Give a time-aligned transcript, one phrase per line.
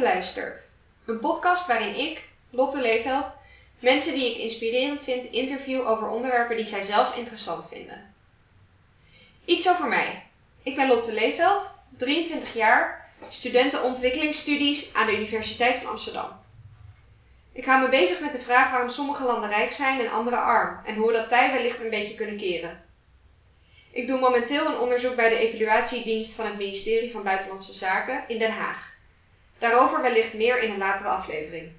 [0.00, 0.68] Luistert.
[1.04, 3.36] Een podcast waarin ik, Lotte Leeveld,
[3.78, 8.14] mensen die ik inspirerend vind interview over onderwerpen die zij zelf interessant vinden.
[9.44, 10.26] Iets over mij.
[10.62, 16.40] Ik ben Lotte Leeveld, 23 jaar, studentenontwikkelingsstudies aan de Universiteit van Amsterdam.
[17.52, 20.80] Ik hou me bezig met de vraag waarom sommige landen rijk zijn en andere arm
[20.84, 22.82] en hoe we dat tij wellicht een beetje kunnen keren.
[23.90, 28.38] Ik doe momenteel een onderzoek bij de evaluatiedienst van het ministerie van Buitenlandse Zaken in
[28.38, 28.89] Den Haag.
[29.60, 31.72] Daarover wellicht meer in een latere aflevering.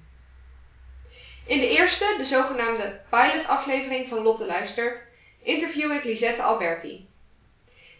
[1.46, 5.02] In de eerste, de zogenaamde pilot-aflevering van Lotte Luistert,
[5.42, 7.08] interview ik Lisette Alberti.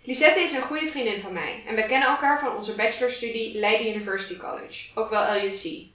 [0.02, 3.94] Lisette is een goede vriendin van mij en we kennen elkaar van onze bachelorstudie Leiden
[3.94, 5.86] University College, ook wel LUC,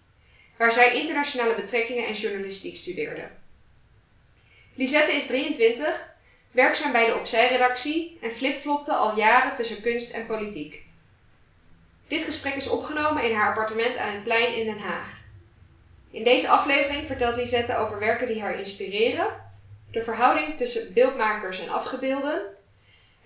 [0.58, 3.30] waar zij internationale betrekkingen en journalistiek studeerde.
[4.73, 6.16] Lisette is 23
[6.52, 10.86] werkzaam bij de Opzij-redactie en flipflopte al jaren tussen kunst en politiek.
[12.08, 15.11] Dit gesprek is opgenomen in haar appartement aan het plein in Den Haag.
[16.11, 19.27] In deze aflevering vertelt Lisette over werken die haar inspireren,
[19.91, 22.41] de verhouding tussen beeldmakers en afgebeelden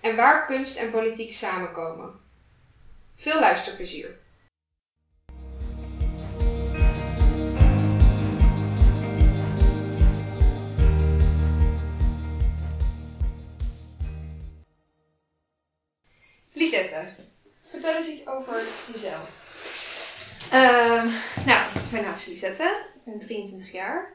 [0.00, 2.20] en waar kunst en politiek samenkomen.
[3.16, 4.21] Veel luisterplezier!
[22.12, 22.84] Naam is Lisette.
[22.94, 24.12] Ik ben 23 jaar.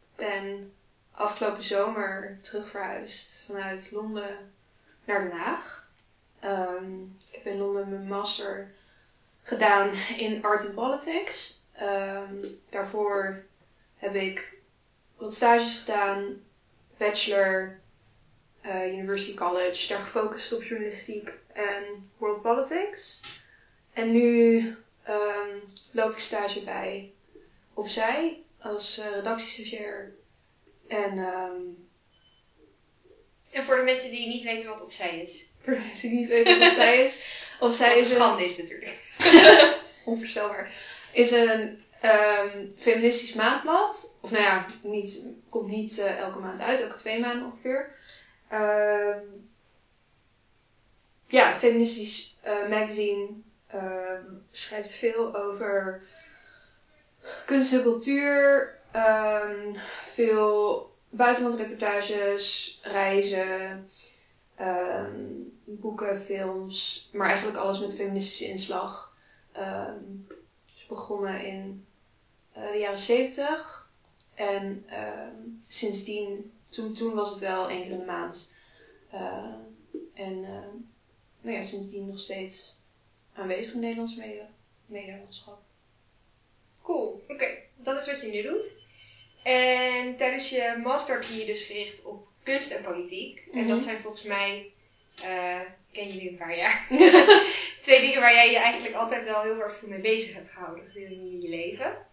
[0.00, 0.72] Ik ben
[1.10, 4.52] afgelopen zomer terugverhuisd vanuit Londen
[5.04, 5.88] naar Den Haag.
[6.40, 8.70] Ehm, ik heb in Londen mijn master
[9.42, 11.62] gedaan in Art and Politics.
[11.72, 13.42] Ehm, daarvoor
[13.96, 14.58] heb ik
[15.16, 16.40] wat stages gedaan,
[16.96, 17.80] bachelor,
[18.66, 23.20] uh, University College, daar gefocust op journalistiek en world politics.
[23.92, 24.58] En nu
[25.08, 27.12] um, loop ik stage bij
[27.74, 30.14] Opzij als uh, redactiestagiair.
[30.88, 31.88] En, um,
[33.50, 35.44] en voor de mensen die niet weten wat Opzij is.
[35.62, 37.22] Voor de mensen die niet weten wat Opzij is.
[37.60, 38.98] Opzij is een schande is natuurlijk.
[40.04, 40.72] onvoorstelbaar.
[41.12, 44.16] Is een um, feministisch maandblad.
[44.20, 47.94] Of nou ja, niet, komt niet uh, elke maand uit, elke twee maanden ongeveer.
[48.52, 49.50] Um,
[51.26, 53.28] ja, feministisch uh, magazine.
[54.50, 56.02] Schrijft veel over
[57.46, 58.70] kunst en cultuur.
[58.96, 59.76] Um,
[60.12, 63.88] veel buitenlandreportages, reizen,
[64.60, 67.08] um, boeken, films.
[67.12, 69.16] Maar eigenlijk alles met feministische inslag.
[69.58, 70.26] Um,
[70.76, 71.86] is begonnen in
[72.56, 73.90] uh, de jaren zeventig.
[74.34, 74.86] En
[75.68, 78.54] sindsdien, toen, toen was het wel één keer in de maand.
[80.14, 80.40] En
[81.40, 82.76] nou ja, sindsdien nog steeds
[83.32, 84.48] aanwezig in Nederlands media.
[86.82, 87.46] Cool, oké.
[87.76, 88.72] Dat is wat je nu doet.
[89.42, 93.42] En tijdens je master heb je je dus gericht op kunst en politiek.
[93.52, 93.86] En dat mhm.
[93.86, 94.72] zijn volgens mij,
[95.24, 95.60] uh,
[95.92, 96.86] ken jullie een paar jaar,
[97.80, 100.84] twee dingen waar jij je eigenlijk altijd wel heel erg veel mee bezig hebt gehouden
[100.84, 102.06] gedurende je leven.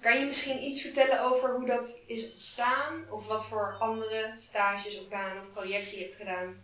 [0.00, 3.04] Kan je misschien iets vertellen over hoe dat is ontstaan?
[3.10, 6.62] Of wat voor andere stages of banen of projecten je hebt gedaan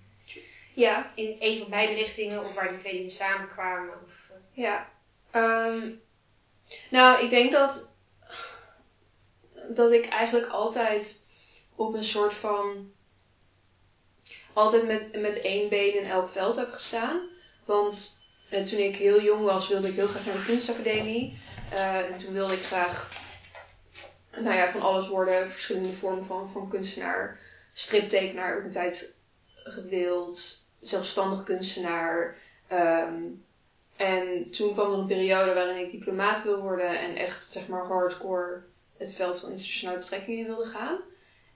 [0.78, 1.12] ja.
[1.14, 3.94] In een van beide richtingen of waar die twee dingen samenkwamen?
[4.04, 4.64] Of, uh...
[4.64, 4.90] Ja.
[5.32, 6.00] Um,
[6.90, 7.92] nou, ik denk dat,
[9.68, 11.22] dat ik eigenlijk altijd
[11.74, 12.92] op een soort van.
[14.52, 17.20] altijd met, met één been in elk veld heb gestaan.
[17.64, 18.20] Want
[18.50, 21.38] uh, toen ik heel jong was, wilde ik heel graag naar de kunstacademie.
[21.72, 23.08] Uh, en toen wilde ik graag
[24.30, 27.40] nou ja, van alles worden, verschillende vormen van, van kunstenaar,
[27.72, 29.14] striptekenaar, ook een tijd
[29.54, 32.36] gewild, zelfstandig kunstenaar.
[32.72, 33.44] Um,
[33.98, 37.86] en toen kwam er een periode waarin ik diplomaat wil worden en echt zeg maar
[37.86, 38.62] hardcore
[38.96, 40.98] het veld van internationale betrekkingen wilde gaan.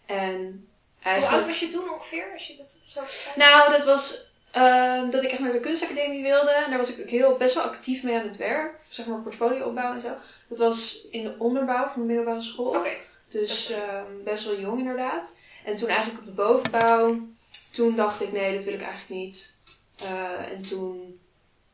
[0.07, 0.69] En
[1.03, 1.35] eigenlijk...
[1.35, 3.01] Hoe oud was je toen ongeveer, als je dat zo?
[3.37, 6.51] Nou, dat was um, dat ik echt naar de kunstacademie wilde.
[6.51, 8.75] En daar was ik ook heel best wel actief mee aan het werk.
[8.89, 10.15] Zeg maar portfolio opbouwen en zo.
[10.49, 12.77] Dat was in de onderbouw van de middelbare school.
[12.77, 13.01] Okay.
[13.31, 15.37] Dus um, best wel jong inderdaad.
[15.65, 17.19] En toen eigenlijk op de bovenbouw
[17.71, 19.57] toen dacht ik, nee, dat wil ik eigenlijk niet.
[20.03, 21.21] Uh, en toen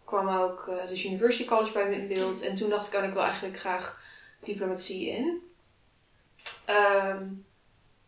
[0.08, 2.42] kwam ook uh, de University College bij me in beeld.
[2.42, 4.00] En toen dacht ik, kan ik wel eigenlijk graag
[4.40, 5.42] diplomatie in.
[6.68, 7.46] Um,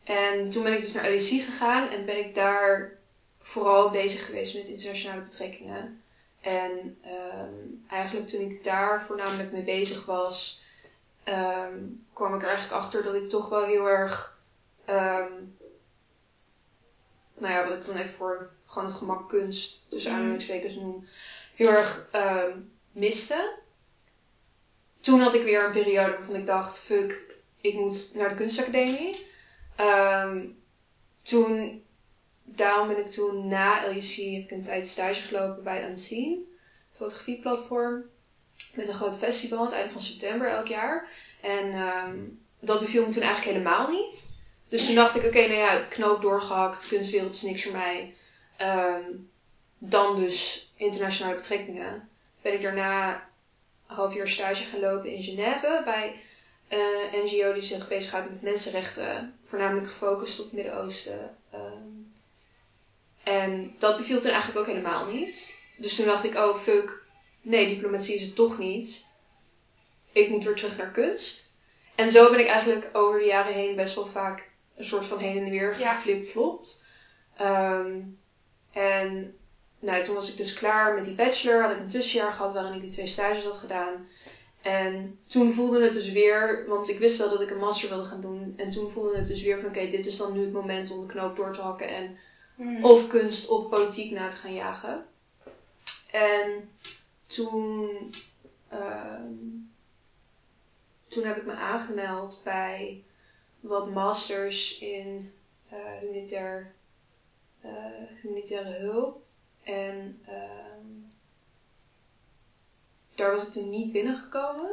[0.04, 2.98] en toen ben ik dus naar EUC gegaan en ben ik daar
[3.38, 6.02] vooral bezig geweest met internationale betrekkingen.
[6.40, 10.62] En um, eigenlijk toen ik daar voornamelijk mee bezig was,
[11.24, 14.38] um, kwam ik er eigenlijk achter dat ik toch wel heel erg
[17.40, 20.16] nou ja, wat ik dan even voor gewoon het gemak kunst, tussen mm.
[20.16, 21.06] aanhalingstekens noem,
[21.60, 23.52] heel erg um, miste.
[25.00, 29.26] toen had ik weer een periode waarvan ik dacht, fuck, ik moet naar de kunstacademie.
[29.76, 30.46] Ehm,
[31.22, 31.82] toen,
[32.44, 36.56] daarom ben ik toen na LUC heb ik een tijd stage gelopen bij Unseen,
[36.96, 38.04] fotografieplatform.
[38.74, 41.08] Met een groot festival aan het einde van september elk jaar.
[41.40, 42.18] En ehm,
[42.60, 44.30] dat beviel me toen eigenlijk helemaal niet.
[44.68, 48.14] Dus toen dacht ik, oké, nou ja, knoop doorgehakt, kunstwereld is niks voor mij.
[48.56, 49.04] Ehm,
[49.78, 52.08] dan dus internationale betrekkingen.
[52.42, 53.14] Ben ik daarna
[53.88, 56.20] een half jaar stage gaan lopen in Genève bij
[56.68, 61.36] een NGO die zich bezighoudt met mensenrechten, voornamelijk gefocust op het Midden-Oosten.
[61.50, 61.88] Ehm,
[63.22, 65.54] en dat beviel toen eigenlijk ook helemaal niet.
[65.76, 67.02] Dus toen dacht ik, oh fuck,
[67.40, 69.04] nee, diplomatie is het toch niet.
[70.12, 71.52] Ik moet weer terug naar kunst.
[71.94, 75.18] En zo ben ik eigenlijk over de jaren heen best wel vaak een soort van
[75.18, 75.94] heen en weer Ja.
[75.94, 76.84] geflip-flopt.
[77.36, 77.98] Ehm,
[78.72, 79.38] en
[79.80, 81.60] nou, toen was ik dus klaar met die bachelor.
[81.60, 84.06] Had ik een tussenjaar gehad waarin ik die twee stages had gedaan.
[84.60, 88.04] En toen voelde het dus weer, want ik wist wel dat ik een master wilde
[88.04, 88.52] gaan doen.
[88.56, 91.00] En toen voelde het dus weer van oké, dit is dan nu het moment om
[91.00, 92.16] de knoop door te hakken en
[92.54, 92.84] Mm.
[92.84, 95.04] of kunst of politiek na te gaan jagen.
[96.10, 96.68] En
[97.26, 98.14] toen,
[98.68, 99.32] ehm,
[101.08, 103.02] toen heb ik me aangemeld bij
[103.60, 105.32] wat masters in
[105.68, 106.72] eh, humanitair,
[107.60, 107.70] eh,
[108.22, 109.22] humanitaire hulp.
[109.62, 110.86] En ehm,
[113.14, 114.70] daar was ik toen niet binnengekomen.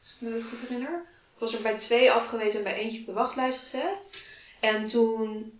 [0.00, 1.06] Als ik me dat goed herinner.
[1.34, 4.22] Ik was er bij twee afgewezen en bij eentje op de wachtlijst gezet.
[4.60, 5.52] En toen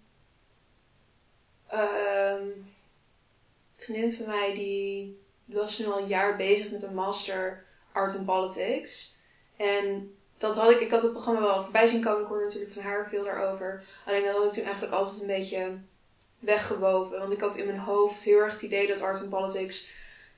[1.75, 2.67] Ehm, een
[3.77, 8.27] vriendin van mij die was toen al een jaar bezig met een master Art and
[8.27, 9.15] Politics.
[9.57, 12.23] En dat had ik, ik had het programma wel voorbij zien komen.
[12.23, 13.85] Ik hoorde natuurlijk van haar veel daarover.
[14.05, 15.79] Alleen dat had ik toen eigenlijk altijd een beetje
[16.45, 17.19] weggewoven.
[17.19, 19.89] Want ik had in mijn hoofd heel erg het idee dat Art and Politics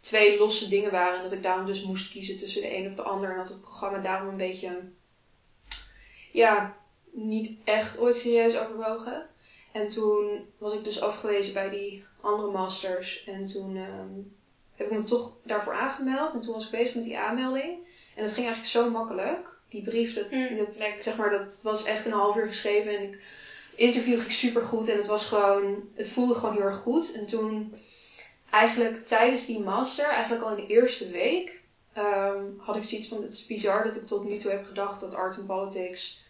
[0.00, 1.16] twee losse dingen waren.
[1.16, 3.30] En dat ik daarom dus moest kiezen tussen de een of de ander.
[3.30, 4.82] En dat het programma daarom een beetje,
[6.32, 6.76] ja,
[7.10, 9.26] niet echt ooit serieus overwogen.
[9.72, 13.24] En toen was ik dus afgewezen bij die andere masters.
[13.24, 14.20] En toen ehm,
[14.74, 16.34] heb ik me toch daarvoor aangemeld.
[16.34, 17.78] En toen was ik bezig met die aanmelding.
[18.14, 19.48] En dat ging eigenlijk zo makkelijk.
[19.68, 22.96] Die brief, dat, Mm, dat, zeg maar, dat was echt een half uur geschreven.
[22.96, 23.22] En ik,
[23.76, 24.88] interview ging super goed.
[24.88, 27.12] En het was gewoon, het voelde gewoon heel erg goed.
[27.12, 27.74] En toen,
[28.50, 31.60] eigenlijk tijdens die master, eigenlijk al in de eerste week,
[31.92, 35.00] ehm, had ik zoiets van: het is bizar dat ik tot nu toe heb gedacht
[35.00, 36.24] dat art en politics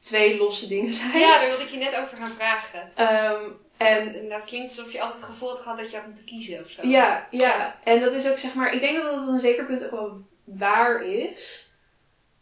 [0.00, 1.18] twee losse dingen zijn.
[1.18, 2.90] Ja, daar wilde ik je net over gaan vragen.
[2.94, 3.42] Ehm,
[3.76, 6.64] en dat klinkt alsof je altijd het gevoel had gehad dat je had moeten kiezen
[6.64, 6.86] of zo.
[6.86, 7.78] Ja, ja.
[7.84, 9.90] En dat is ook zeg maar, ik denk dat dat op een zeker punt ook
[9.90, 11.72] wel waar is.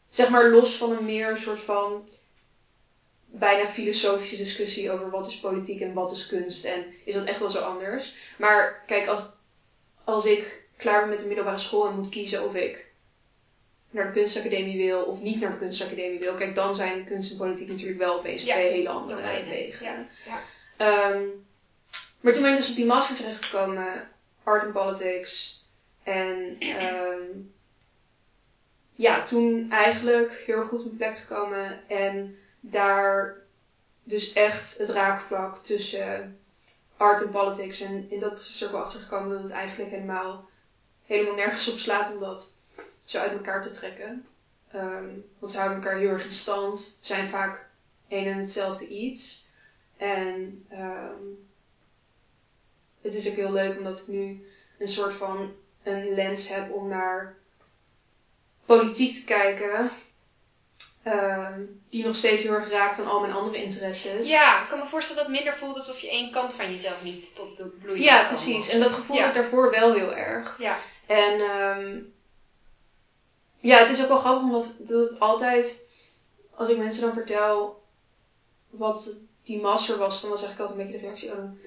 [0.09, 2.09] Zeg maar los van een meer soort van
[3.35, 7.39] bijna filosofische discussie over wat is politiek en wat is kunst en is dat echt
[7.39, 8.15] wel zo anders.
[8.39, 9.27] Maar kijk, als,
[10.05, 12.91] als ik klaar ben met de middelbare school en moet kiezen of ik
[13.91, 17.37] naar de kunstacademie wil of niet naar de kunstacademie wil, kijk dan zijn kunst en
[17.37, 19.49] politiek natuurlijk wel opeens Ja, twee hele andere domeinen.
[19.51, 19.85] wegen.
[19.85, 20.41] Ja, ja.
[20.77, 21.23] Ehm,
[22.21, 24.09] maar toen ben ik dus op die master terechtgekomen,
[24.43, 25.65] Art and Politics.
[26.03, 27.23] En ehm,
[28.95, 31.89] ja, toen eigenlijk heel erg goed op mijn plek gekomen.
[31.89, 33.37] En daar
[34.03, 36.39] dus echt het raakvlak tussen
[36.97, 37.81] art en politics.
[37.81, 40.49] En in dat proces er ook wel achter gekomen dat het eigenlijk helemaal,
[41.07, 42.53] helemaal nergens op slaat om dat
[43.05, 44.27] zo uit elkaar te trekken.
[44.71, 47.67] Ehm, want ze houden elkaar heel erg in stand, zijn vaak
[48.09, 49.47] een en hetzelfde iets.
[49.97, 51.23] En ehm,
[53.01, 54.47] het is ook heel leuk omdat ik nu
[54.79, 55.53] een soort van
[55.83, 57.37] een lens heb om naar
[58.65, 59.91] politiek te kijken.
[61.03, 64.29] Ehm, die nog steeds heel erg raakt aan al mijn andere interesses.
[64.29, 67.03] Ja, ik kan me voorstellen dat het minder voelt alsof je één kant van jezelf
[67.03, 68.69] niet tot blo- bloeien Ja, precies.
[68.69, 69.29] En dat gevoel Ja.
[69.29, 70.57] ik daarvoor wel heel erg.
[70.59, 70.79] Ja.
[71.07, 71.99] En ehm,
[73.61, 75.85] ja, het is ook wel grappig omdat dat het altijd,
[76.55, 77.83] als ik mensen dan vertel
[78.71, 81.59] wat die master was, dan was eigenlijk altijd een beetje de reactie, oh, dan,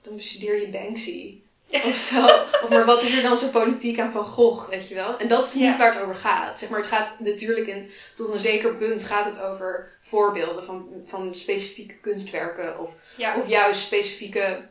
[0.00, 1.40] dan bestudeer je Banksy.
[1.70, 2.24] Of zo.
[2.62, 5.16] Of maar wat is er dan zo politiek aan Van Gogh, weet je wel?
[5.16, 5.76] En dat is niet Ja.
[5.76, 6.58] waar het over gaat.
[6.58, 11.02] Zeg maar, het gaat natuurlijk in, tot een zeker punt gaat het over voorbeelden van,
[11.06, 13.36] van specifieke kunstwerken of Ja.
[13.36, 14.66] of juist specifieke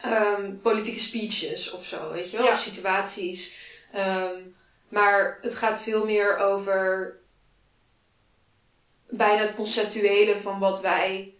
[0.00, 2.46] ehm, politieke speeches of zo, weet je wel?
[2.46, 2.52] Ja.
[2.52, 3.52] Of situaties.
[3.92, 4.40] Ehm,
[4.88, 7.14] maar het gaat veel meer over
[9.08, 11.30] bijna het conceptuele van wat wij,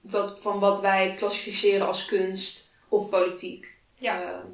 [0.00, 3.76] wat, van wat wij klassificeren als kunst of politiek.
[4.02, 4.22] Ja.
[4.22, 4.50] Ehm,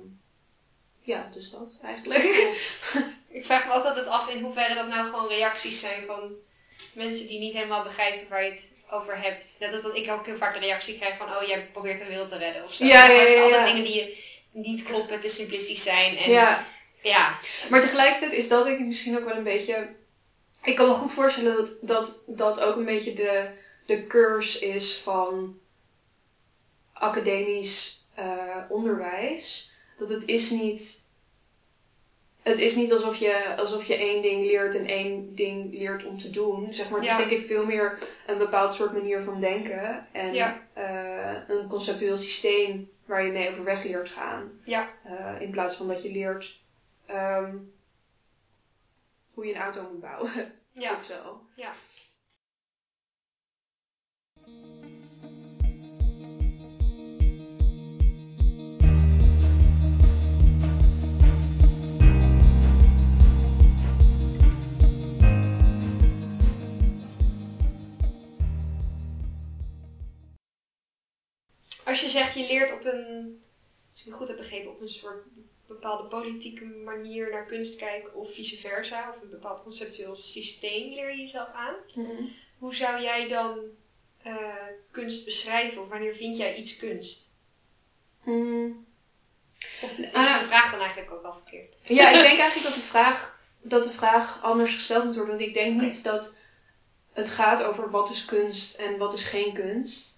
[1.00, 2.23] ja, dus dat eigenlijk.
[3.38, 6.33] Ik vraag me ook altijd af in hoeverre dat nou gewoon reacties zijn van
[6.93, 9.57] mensen die niet helemaal begrijpen waar je het over hebt.
[9.59, 12.05] Net als dat ik ook heel vaak de reactie krijg van, oh jij probeert de
[12.05, 12.85] wereld te redden of zo.
[12.85, 13.75] Ja, ja, het zijn ja, altijd ja.
[13.75, 16.17] dingen die niet kloppen, te simplistisch zijn.
[16.17, 16.67] En ja,
[17.02, 17.38] Ja.
[17.71, 19.95] Maar tegelijkertijd is dat denk ik misschien ook wel een beetje.
[20.62, 23.50] Ik kan me goed voorstellen dat dat, dat ook een beetje de,
[23.87, 25.59] de curse is van
[26.93, 29.70] academisch eh, onderwijs.
[29.96, 31.06] Dat het is niet.
[32.42, 36.18] Het is niet alsof je, alsof je één ding leert en één ding leert om
[36.18, 36.75] te doen.
[36.75, 37.18] Zeg maar, het Ja.
[37.18, 40.04] is denk ik veel meer een bepaald soort manier van denken.
[40.12, 40.62] En Ja.
[40.72, 44.60] eh, een conceptueel systeem waar je mee overweg leert gaan.
[44.64, 44.88] Ja.
[45.02, 46.56] Eh, in plaats van dat je leert
[47.06, 47.56] ehm,
[49.34, 50.30] hoe je een auto moet bouwen.
[50.72, 50.94] Ja.
[50.98, 51.40] Of zo.
[51.56, 51.72] Ja.
[71.88, 73.40] Als je zegt je leert op een,
[73.90, 75.25] als ik het goed heb begrepen, op een soort
[75.66, 81.11] bepaalde politieke manier naar kunst kijken of vice versa, of een bepaald conceptueel systeem leer
[81.11, 81.75] je jezelf aan.
[82.59, 83.59] Hoe zou jij dan
[84.23, 85.83] eh, kunst beschrijven?
[85.83, 87.28] Of wanneer vind jij iets kunst?
[89.83, 90.40] Of is Ah.
[90.40, 91.75] de vraag dan eigenlijk ook al verkeerd?
[91.85, 95.37] Ja, ik denk eigenlijk dat de vraag, dat de vraag anders gesteld moet worden.
[95.37, 96.37] Want ik denk niet dat
[97.12, 100.17] het gaat over wat is kunst en wat is geen kunst.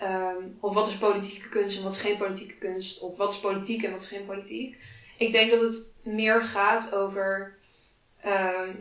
[0.00, 3.00] Ehm, of wat is politieke kunst en wat is geen politieke kunst.
[3.00, 4.78] Of wat is politiek en wat is geen politiek.
[5.18, 7.58] Ik denk dat het meer gaat over.
[8.20, 8.76] ehm,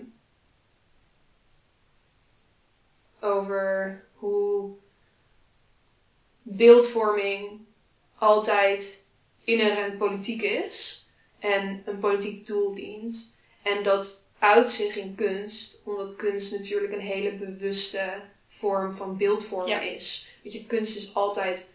[3.22, 4.70] over hoe
[6.42, 7.60] beeldvorming
[8.16, 9.06] altijd
[9.44, 11.06] inherent politiek is
[11.40, 13.38] en een politiek doel dient.
[13.62, 19.70] En dat uit zich in kunst, omdat kunst natuurlijk een hele bewuste vorm van beeldvormen
[19.70, 19.80] Ja.
[19.80, 20.29] is.
[20.50, 21.70] Weet je, kunst is altijd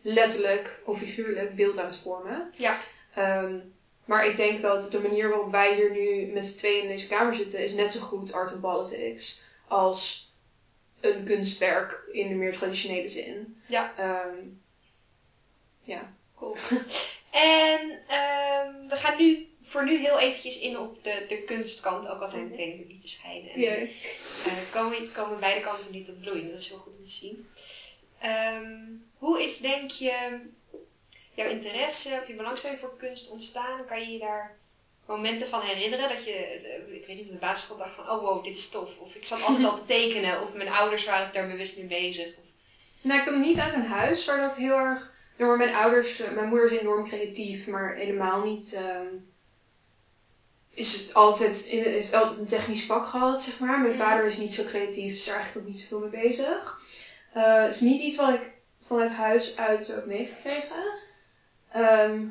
[0.00, 2.50] letterlijk of figuurlijk beeld aan het vormen.
[2.56, 2.80] Ja.
[3.14, 3.58] Ehm,
[4.04, 7.06] maar ik denk dat de manier waarop wij hier nu met z'n tweeën in deze
[7.06, 10.32] kamer zitten, is net zo goed art and politics als
[11.00, 13.62] een kunstwerk in de meer traditionele zin.
[13.66, 13.94] Ja.
[13.96, 14.36] Ehm,
[16.36, 16.56] Cool.
[17.30, 22.20] En ehm, we gaan nu voor nu heel eventjes in op de, de kunstkant, ook
[22.20, 23.50] al zijn de twee niet te scheiden.
[23.50, 23.96] En, jee.
[24.44, 27.48] eh, komen, komen beide kanten niet tot bloeien, dat is heel goed om te zien.
[28.18, 28.76] Ehm,
[29.18, 30.40] hoe is denk je
[31.34, 33.84] jouw interesse of je belangstelling voor kunst ontstaan?
[33.84, 34.56] Kan je je daar
[35.06, 38.20] momenten van herinneren dat je, eh, ik weet niet, op de basisschool dacht van, oh
[38.22, 38.96] wow, dit is tof.
[38.96, 42.26] Of ik zat altijd al te tekenen, of mijn ouders waren daar bewust mee bezig.
[42.36, 42.44] Of,
[43.00, 45.10] Nou, ik kom niet uit een huis waar dat heel erg.
[45.36, 48.72] Door mijn ouders, eh, mijn moeder is enorm creatief, maar helemaal niet.
[48.72, 49.06] ehm,
[50.70, 53.80] is het altijd, heeft altijd een technisch vak gehad, zeg maar.
[53.80, 54.02] Mijn Mhm.
[54.02, 56.78] vader is niet zo creatief, is er eigenlijk ook niet zoveel mee bezig.
[57.38, 60.94] Het is niet iets wat ik vanuit huis uit zo heb meegekregen.
[61.72, 62.26] Ehm,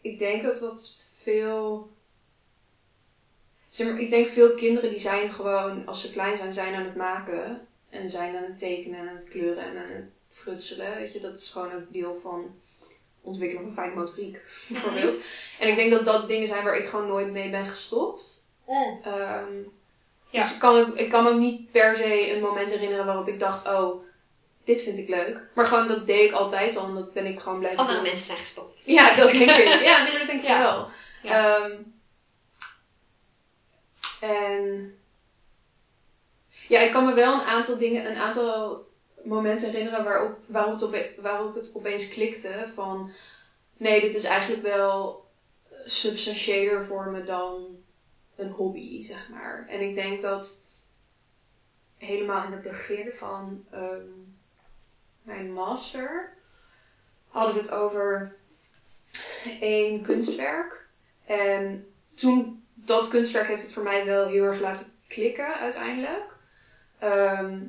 [0.00, 1.90] ik denk dat wat veel.
[3.68, 6.84] Zeg maar, ik denk veel kinderen die zijn gewoon, als ze klein zijn, zijn aan
[6.84, 7.66] het maken.
[7.88, 10.96] En zijn aan het tekenen en aan het kleuren en aan het frutselen.
[10.96, 12.54] Weet je, dat is gewoon ook deel van
[13.20, 15.14] ontwikkelen van fijne motoriek, bijvoorbeeld.
[15.60, 18.46] En ik denk dat dat dingen zijn waar ik gewoon nooit mee ben gestopt.
[19.02, 19.62] Ehm,
[20.30, 20.40] Ja.
[20.40, 23.28] Dus ik kan, ook, ik kan me ook niet per se een moment herinneren waarop
[23.28, 24.00] ik dacht, oh,
[24.64, 25.42] dit vind ik leuk.
[25.54, 28.06] Maar gewoon dat deed ik altijd al en dat ben ik gewoon blijven andere doen.
[28.06, 28.82] mensen zijn gestopt.
[28.84, 29.80] Ja, dat denk ik.
[29.90, 30.58] Ja, nee, dat denk ik Ja.
[30.58, 30.88] wel.
[31.22, 31.58] Ja.
[31.60, 31.76] Ehm,
[34.20, 34.92] en
[36.68, 38.86] ja, ik kan me wel een aantal dingen, een aantal
[39.24, 43.10] momenten herinneren waarop, waarop, het, ope- waarop het opeens klikte van
[43.76, 45.22] nee, dit is eigenlijk wel
[45.84, 47.76] substantiëler voor me dan
[48.38, 49.66] een hobby, zeg maar.
[49.68, 50.60] En ik denk dat
[51.96, 54.06] helemaal in het begin van ehm,
[55.22, 56.32] mijn master
[57.28, 58.34] hadden we het over
[59.60, 60.86] één kunstwerk.
[61.24, 66.36] En toen, dat kunstwerk heeft het voor mij wel heel erg laten klikken uiteindelijk.
[66.98, 67.60] Ehm,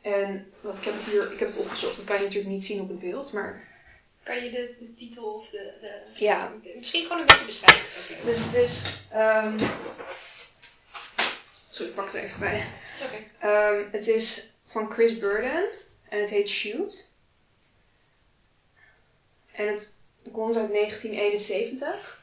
[0.00, 2.64] en wat, ik heb het hier, ik heb het opgezocht, dat kan je natuurlijk niet
[2.64, 3.73] zien op het beeld, maar
[4.24, 6.24] Kan je de, de titel of de, de...
[6.24, 6.52] ja.
[6.76, 8.24] Misschien gewoon een beetje beschrijven.
[8.24, 9.58] Dus het is, ehm
[11.70, 12.66] sorry, ik pak het er even bij.
[12.94, 13.02] Is.
[13.38, 15.68] Ehm, het is van Chris Burden
[16.08, 17.12] en het heet Shoot.
[19.52, 19.94] En het
[20.32, 22.22] komt uit 1971.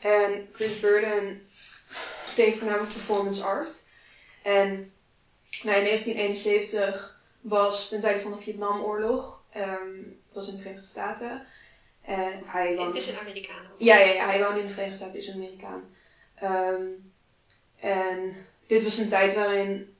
[0.00, 1.48] En Chris Burden
[2.36, 3.82] deed voornamelijk performance art.
[4.42, 4.92] En
[5.62, 9.44] nou, in 1971 was ten tijde van de Vietnamoorlog.
[9.52, 9.72] dat
[10.34, 11.46] was in de Verenigde Staten.
[12.02, 12.96] En hij Het woonde...
[12.96, 13.66] is een Amerikaan.
[13.78, 15.94] Ja, ja, ja, hij woonde in de Verenigde Staten, is een Amerikaan.
[16.34, 16.84] Ehm,
[17.76, 18.34] en
[18.66, 19.94] dit was een tijd waarin.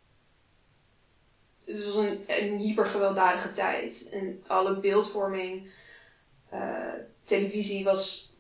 [1.65, 4.09] Het was een, een hypergewelddadige tijd.
[4.13, 5.71] En alle beeldvorming,
[6.49, 6.93] eh,
[7.25, 8.33] televisie was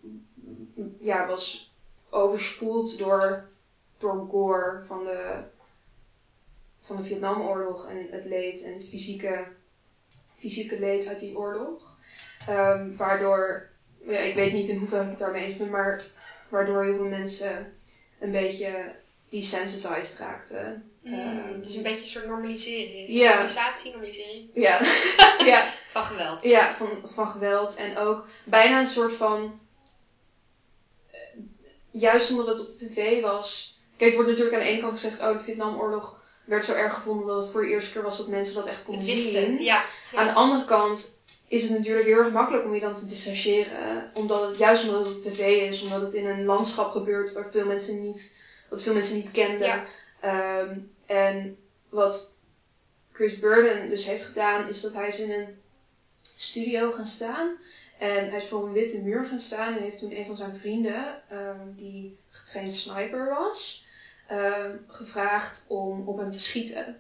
[1.01, 1.73] ja, was
[2.11, 3.49] overspoeld door,
[3.99, 5.43] door gore van de,
[6.81, 9.47] van de Vietnamoorlog en het leed en het fysieke,
[10.45, 11.97] fysieke leed uit die oorlog.
[12.47, 13.69] Ehm, waardoor,
[14.07, 16.05] ja, ik weet niet in hoeverre ik het daarmee eens ben, maar
[16.49, 17.75] waardoor heel veel mensen
[18.21, 18.95] een beetje
[19.29, 20.91] desensitized raakten.
[21.03, 23.09] Mm, Ehm, het is een beetje een soort normalisering.
[23.09, 23.29] Ja.
[23.31, 24.51] Normalisatie, normalisering.
[24.55, 24.81] Ja,
[25.53, 26.43] ja, Van geweld.
[26.43, 29.61] ja van, van geweld en ook bijna een soort van.
[31.11, 31.19] eh,
[31.91, 33.79] Juist omdat het op de tv was.
[33.97, 36.95] Kijk, het wordt natuurlijk aan de ene kant gezegd: oh, de Vietnamoorlog werd zo erg
[36.95, 39.33] gevonden dat het voor de eerste keer was dat mensen dat echt Het konden wisten.
[39.45, 39.63] zien.
[39.63, 39.85] Ja.
[40.15, 44.11] Aan de andere kant is het natuurlijk heel erg makkelijk om je dan te distancieren.
[44.15, 47.51] Omdat het, juist omdat het op tv is, omdat het in een landschap gebeurt waar
[47.51, 48.37] veel mensen niet,
[48.69, 49.67] wat veel mensen niet kenden.
[49.67, 49.87] Ja.
[50.21, 51.57] Ehm, en
[51.89, 52.33] wat
[53.13, 55.59] Chris Burden dus heeft gedaan, is dat hij is in een
[56.37, 57.57] studio gaan staan.
[57.99, 60.57] En hij is voor een witte muur gaan staan en heeft toen een van zijn
[60.57, 63.84] vrienden, ehm, die getraind sniper was,
[64.27, 66.97] ehm, gevraagd om op hem te schieten.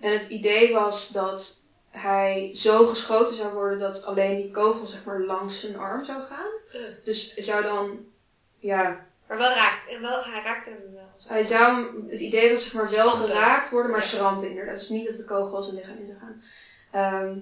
[0.00, 5.04] En het idee was dat hij zo geschoten zou worden dat alleen die kogel zeg
[5.04, 6.50] maar langs zijn arm zou gaan.
[6.74, 6.80] Uh.
[7.02, 8.04] Dus hij zou dan,
[8.58, 11.08] ja, Maar wel raakt, wel, hij raakte hem wel.
[11.26, 13.28] hij zou, het idee was zeg maar wel Schrampen.
[13.28, 14.06] geraakt worden, maar Ja.
[14.06, 14.78] schrampen inderdaad.
[14.78, 16.42] Dus niet dat de kogel zijn lichaam in zou gaan.
[16.90, 17.38] Ehm,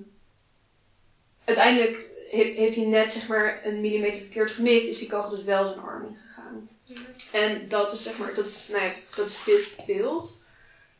[1.44, 5.42] uiteindelijk he- heeft hij net zeg maar een millimeter verkeerd gemikt, is die kogel dus
[5.42, 6.28] wel zijn arm ingegaan.
[7.32, 10.42] En dat is zeg maar, dat is, nou ja, dat is dit beeld.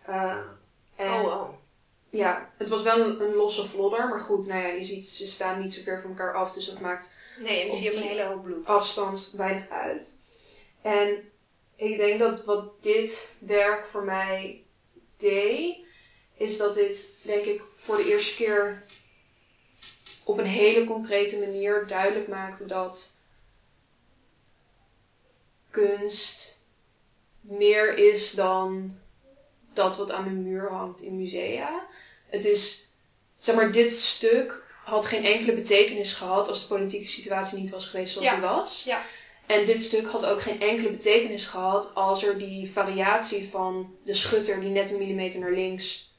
[0.05, 0.39] Eh,
[0.97, 1.49] en Oh, oh.
[2.11, 5.27] ja, het was wel een, een losse vlodder, maar goed, nou ja, je ziet, ze
[5.27, 7.91] staan niet zo ver van elkaar af, dus dat maakt Nee, en Op zie je
[7.91, 8.67] ook een hele hoop bloed.
[8.67, 10.15] afstand weinig uit.
[10.83, 11.31] En
[11.77, 14.65] ik denk dat wat dit werk voor mij
[15.17, 15.77] deed,
[16.37, 18.85] is dat dit, denk ik, voor de eerste keer
[20.25, 23.19] op een hele concrete manier duidelijk maakte dat
[25.71, 26.63] kunst
[27.41, 28.99] meer is dan
[29.73, 31.87] dat wat aan de muur hangt in musea.
[32.27, 32.89] Het is,
[33.39, 37.87] zeg maar, dit stuk had geen enkele betekenis gehad als de politieke situatie niet was
[37.87, 38.35] geweest zoals Ja.
[38.35, 38.83] die was.
[38.85, 39.03] Ja.
[39.47, 44.15] En dit stuk had ook geen enkele betekenis gehad als er die variatie van de
[44.15, 46.15] schutter die net een millimeter naar links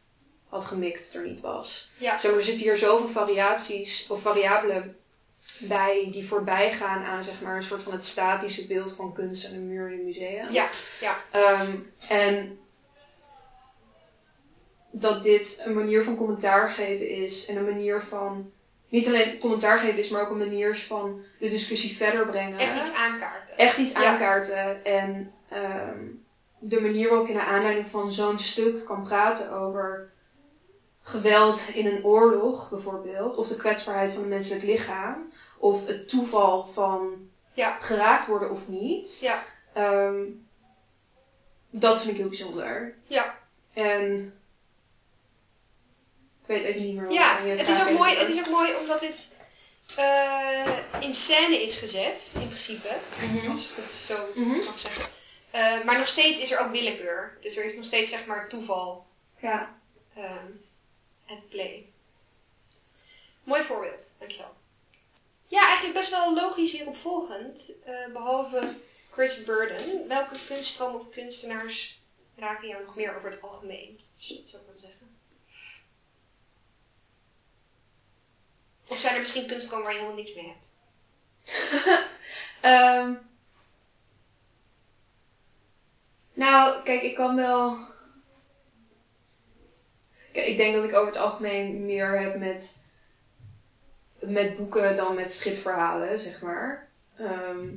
[0.49, 1.89] had gemikt er niet was.
[1.97, 2.19] Ja.
[2.19, 4.95] Zeg maar, er zitten hier zoveel variaties of variabelen
[5.61, 9.45] bij die voorbij gaan aan zeg maar, een soort van het statische beeld van kunst
[9.45, 10.51] aan de muur in een museum.
[10.51, 10.69] Ja,
[10.99, 11.15] ja.
[11.31, 11.75] Ehm,
[12.09, 12.57] en
[14.91, 18.49] dat dit een manier van commentaar geven is en een manier van
[18.89, 22.59] niet alleen commentaar geven is, maar ook een manier van de discussie verder brengen.
[22.59, 23.57] Echt iets aankaarten.
[23.57, 24.05] Echt iets Ja.
[24.05, 25.99] aankaarten en ehm,
[26.59, 30.09] de manier waarop je naar aanleiding van zo'n stuk kan praten over
[31.01, 36.63] geweld in een oorlog bijvoorbeeld, of de kwetsbaarheid van het menselijk lichaam, of het toeval
[36.63, 37.77] van Ja.
[37.79, 39.19] geraakt worden of niet.
[39.19, 39.43] Ja.
[39.73, 40.23] Ehm,
[41.69, 42.95] dat vind ik heel bijzonder.
[43.07, 43.37] Ja.
[43.73, 44.33] En
[46.41, 48.49] ik weet even niet meer wat Ja, je het is, ook mooi, het is ook
[48.49, 49.29] mooi omdat dit
[49.95, 52.97] eh, in scène is gezet, in principe.
[53.21, 53.49] Mhm.
[53.49, 54.55] Als ik het zo Mhm.
[54.57, 55.09] mag zeggen.
[55.51, 57.37] Eh, maar nog steeds is er ook willekeur.
[57.41, 59.05] Dus er is nog steeds zeg maar toeval
[59.39, 59.75] Ja.
[61.27, 61.85] at play.
[63.43, 64.53] Mooi voorbeeld, dankjewel.
[65.51, 67.71] Ja, eigenlijk best wel logisch hierop volgend.
[67.83, 68.75] eh, behalve
[69.09, 70.07] Chris Burden.
[70.07, 71.99] Welke kunststroom of kunstenaars
[72.35, 73.99] raken jou nog meer over het algemeen?
[74.17, 75.17] Als je het zo kan zeggen.
[78.87, 80.73] Of zijn er misschien kunststromen waar je helemaal niks mee hebt?
[82.61, 83.13] Ehm,
[86.33, 87.77] nou, kijk, ik kan wel.
[90.31, 92.80] Ik denk dat ik over het algemeen meer heb met,
[94.21, 96.89] met boeken dan met stripverhalen, zeg maar.
[97.17, 97.75] Ehm,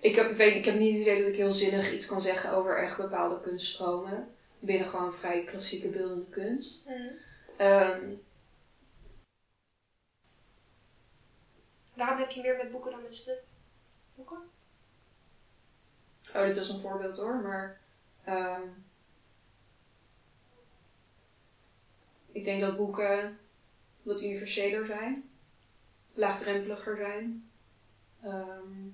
[0.00, 2.20] ik, heb, ik, weet, ik heb niet het idee dat ik heel zinnig iets kan
[2.20, 4.28] zeggen over echt bepaalde kunststromen.
[4.58, 6.90] Binnen gewoon vrij klassieke beeldende kunst.
[7.56, 8.04] Ehm,
[11.98, 14.38] Waarom heb je meer met boeken dan met stripboeken?
[16.34, 17.80] Oh, dit was een voorbeeld hoor, maar
[18.24, 18.62] ehm,
[22.32, 23.38] ik denk dat boeken
[24.08, 25.30] wat universeler zijn,
[26.14, 27.50] laagdrempeliger zijn.
[28.22, 28.86] Ehm,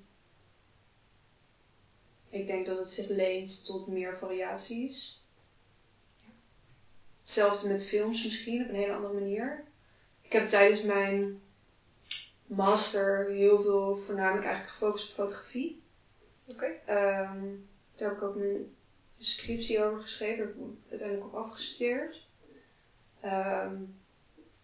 [2.29, 5.22] ik denk dat het zich leent tot meer variaties.
[7.18, 9.64] Hetzelfde met films misschien, op een hele andere manier.
[10.20, 11.42] Ik heb tijdens mijn
[12.46, 15.83] master heel veel voornamelijk eigenlijk gefocust op fotografie.
[16.46, 16.66] Oké.
[16.87, 17.42] Ehm,
[17.96, 18.74] daar heb ik ook mijn
[19.18, 20.44] scriptie over geschreven.
[20.44, 22.27] Daar heb ik uiteindelijk op afgestudeerd.
[23.20, 23.74] Ehm,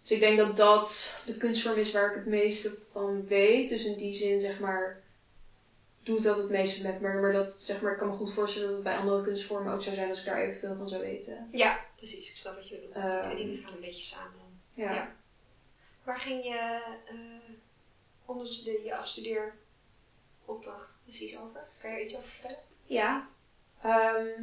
[0.00, 3.68] dus ik denk dat dat de kunstvorm is waar ik het meeste van weet.
[3.68, 4.94] Dus in die zin zeg maar
[6.02, 7.18] doet dat het meeste met me.
[7.18, 9.82] Maar dat, zeg maar, ik kan me goed voorstellen dat het bij andere kunstvormen ook
[9.82, 11.48] zou zijn als ik daar evenveel van zou weten.
[11.50, 12.28] Ja, precies.
[12.30, 12.94] Ik snap wat je bedoelt.
[12.94, 13.22] Die Ehm.
[13.22, 14.60] twee dingen gaan een beetje samen.
[14.74, 14.94] Ja.
[14.94, 15.10] Ja.
[16.02, 17.14] Waar ging je eh
[18.24, 21.64] onder de, je afstudeeropdracht precies over?
[21.80, 22.58] Kan je er iets over vertellen?
[22.86, 23.26] Ja.
[23.82, 24.42] Ehm,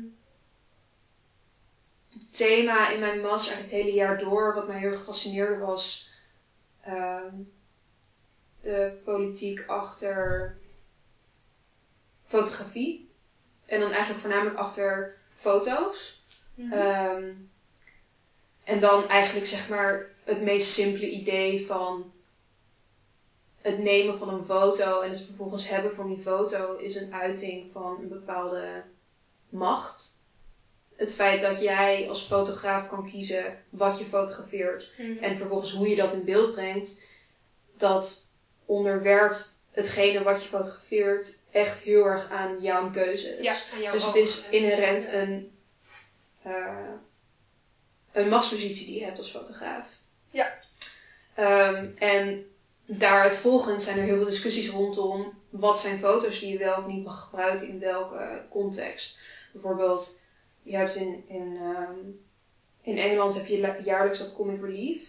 [2.32, 6.10] thema in mijn master eigenlijk het hele jaar door, wat mij heel erg fascineerde, was
[6.82, 7.34] ehm,
[8.62, 10.56] de politiek achter
[12.27, 13.10] fotografie.
[13.65, 16.21] En dan eigenlijk voornamelijk achter foto's.
[16.58, 17.34] Ehm,
[18.63, 22.12] en dan eigenlijk zeg maar het meest simpele idee van
[23.62, 27.71] het nemen van een foto en het vervolgens hebben van die foto is een uiting
[27.71, 28.84] van een bepaalde
[29.49, 30.16] macht.
[30.97, 35.23] Het feit dat jij als fotograaf kan kiezen wat je fotografeert Mhm.
[35.23, 37.01] en vervolgens hoe je dat in beeld brengt,
[37.77, 38.27] dat
[38.65, 43.43] onderwerpt hetgene wat je fotografeert echt heel erg aan jouw keuzes.
[43.43, 45.51] ja, aan jouw Dus het is en- inherent een,
[46.43, 46.91] eh,
[48.12, 49.86] een machtspositie die je hebt als fotograaf.
[50.31, 50.53] Ja.
[51.36, 52.45] Ehm, en
[52.86, 56.86] daaruit volgend zijn er heel veel discussies rondom wat zijn foto's die je wel of
[56.86, 59.19] niet mag gebruiken in welke context.
[59.51, 60.19] Bijvoorbeeld,
[60.67, 61.95] je hebt in, in, ehm,
[62.82, 65.01] in Engeland heb je jaarlijks dat Comic Relief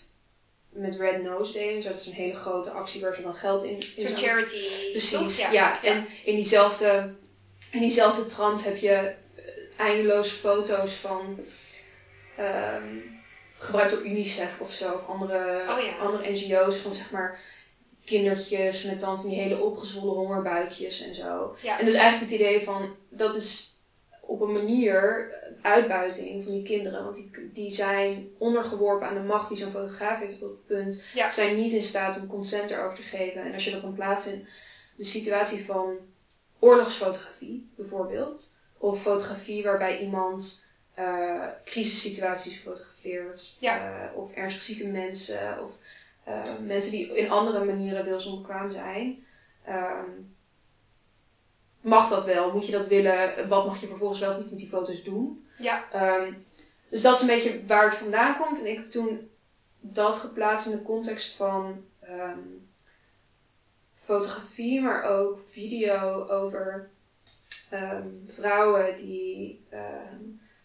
[0.69, 1.77] met Red Nose Day.
[1.77, 4.17] En zo, dat is een hele grote actie waar ze dan geld in, in Zo'n
[4.17, 4.91] charity.
[4.91, 5.83] Precies, ja.
[5.83, 7.15] En in diezelfde,
[7.71, 9.15] in diezelfde trant heb je eh,
[9.77, 11.39] eindeloos foto's van
[12.37, 12.97] ehm,
[13.59, 15.97] gebruikt door UNICEF of zo, of andere, Oh ja.
[16.01, 17.41] andere NGO's van zeg maar
[18.05, 21.57] kindertjes met dan van die hele opgezwollen hongerbuikjes en zo.
[21.63, 21.79] Ja.
[21.79, 23.78] En dus eigenlijk het idee van dat is
[24.29, 25.27] op een manier
[25.61, 30.19] uitbuiting van die kinderen, want die, die zijn ondergeworpen aan de macht die zo'n fotograaf
[30.19, 31.31] heeft op het punt Ja.
[31.31, 33.43] zijn niet in staat om consent erover te geven.
[33.43, 34.43] En als je dat dan plaatst in
[34.97, 36.03] de situatie van
[36.59, 40.61] oorlogsfotografie bijvoorbeeld, of fotografie waarbij iemand
[40.95, 43.75] eh crisissituaties fotografeert, Ja.
[44.09, 45.73] eh, of ernstig zieke mensen, of
[46.25, 49.17] eh, mensen die in andere manieren wilsonbekwaam zijn.
[49.65, 50.09] Ehm,
[51.81, 52.53] mag dat wel?
[52.53, 53.49] Moet je dat willen?
[53.49, 55.47] Wat mag je vervolgens wel of niet met die foto's doen?
[55.59, 55.85] Ja.
[55.93, 56.33] Ehm,
[56.89, 58.61] dus dat is een beetje waar het vandaan komt.
[58.61, 59.31] En ik heb toen
[59.81, 62.39] dat geplaatst in de context van ehm,
[64.05, 66.89] fotografie, maar ook video over
[67.71, 69.67] ehm, vrouwen die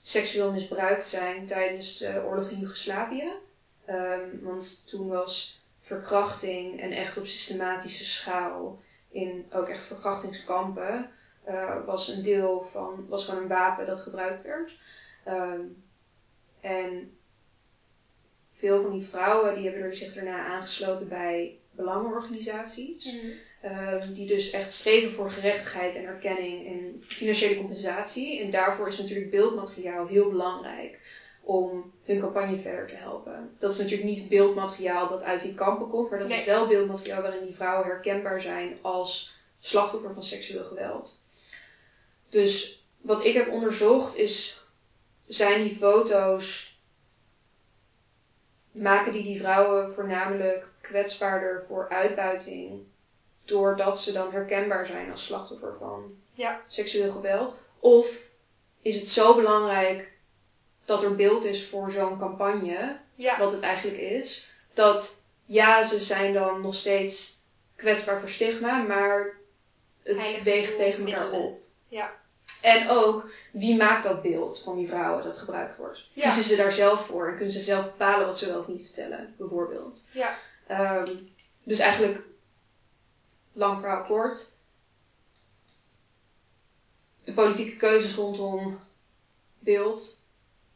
[0.02, 3.32] seksueel misbruikt zijn tijdens de oorlog in Joegoslavië.
[4.42, 8.82] Want toen was verkrachting en echt op systematische schaal
[9.14, 11.10] in ook echt verkrachtingskampen
[11.44, 14.78] eh, was een deel van, was gewoon een wapen dat gebruikt werd.
[15.24, 15.62] Ehm,
[16.62, 17.18] en
[18.54, 23.06] veel van die vrouwen die hebben er zich daarna aangesloten bij belangenorganisaties.
[23.06, 23.18] Mhm.
[23.62, 28.40] Ehm, die dus echt streven voor gerechtigheid en erkenning en financiële compensatie.
[28.40, 31.00] En daarvoor is natuurlijk beeldmateriaal heel belangrijk
[31.46, 33.56] om hun campagne verder te helpen.
[33.60, 36.40] Dat is natuurlijk niet beeldmateriaal dat uit die kampen komt, maar dat Nee.
[36.40, 41.22] is wel beeldmateriaal waarin die vrouwen herkenbaar zijn als slachtoffer van seksueel geweld.
[42.30, 44.62] Dus wat ik heb onderzocht is,
[45.26, 46.78] zijn die foto's,
[48.72, 52.84] maken die die vrouwen voornamelijk kwetsbaarder voor uitbuiting,
[53.46, 56.62] doordat ze dan herkenbaar zijn als slachtoffer van Ja.
[56.68, 57.58] seksueel geweld?
[57.80, 58.18] Of
[58.82, 60.12] is het zo belangrijk
[60.86, 63.38] dat er beeld is voor zo'n campagne, Ja.
[63.40, 67.42] wat het eigenlijk is, dat ja, ze zijn dan nog steeds
[67.76, 69.38] kwetsbaar voor stigma, maar
[70.04, 71.46] het Heilig weegt tegen elkaar middelen.
[71.48, 71.60] op.
[71.88, 72.12] Ja.
[72.62, 76.08] En ook, wie maakt dat beeld van die vrouwen dat gebruikt wordt?
[76.14, 76.24] Ja.
[76.24, 78.82] Kiezen ze daar zelf voor en kunnen ze zelf bepalen wat ze wel of niet
[78.82, 80.04] vertellen, bijvoorbeeld.
[80.12, 80.36] Ja.
[80.68, 81.16] Ehm,
[81.64, 82.22] dus eigenlijk,
[83.54, 84.52] lang verhaal kort,
[87.24, 88.80] de politieke keuzes rondom
[89.60, 90.22] beeld,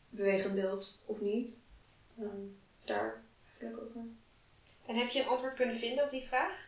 [0.10, 1.60] bewegend beeld of niet,
[2.20, 2.42] ehm,
[2.86, 4.02] daar eigenlijk over.
[4.86, 6.66] En heb je een antwoord kunnen vinden op die vraag?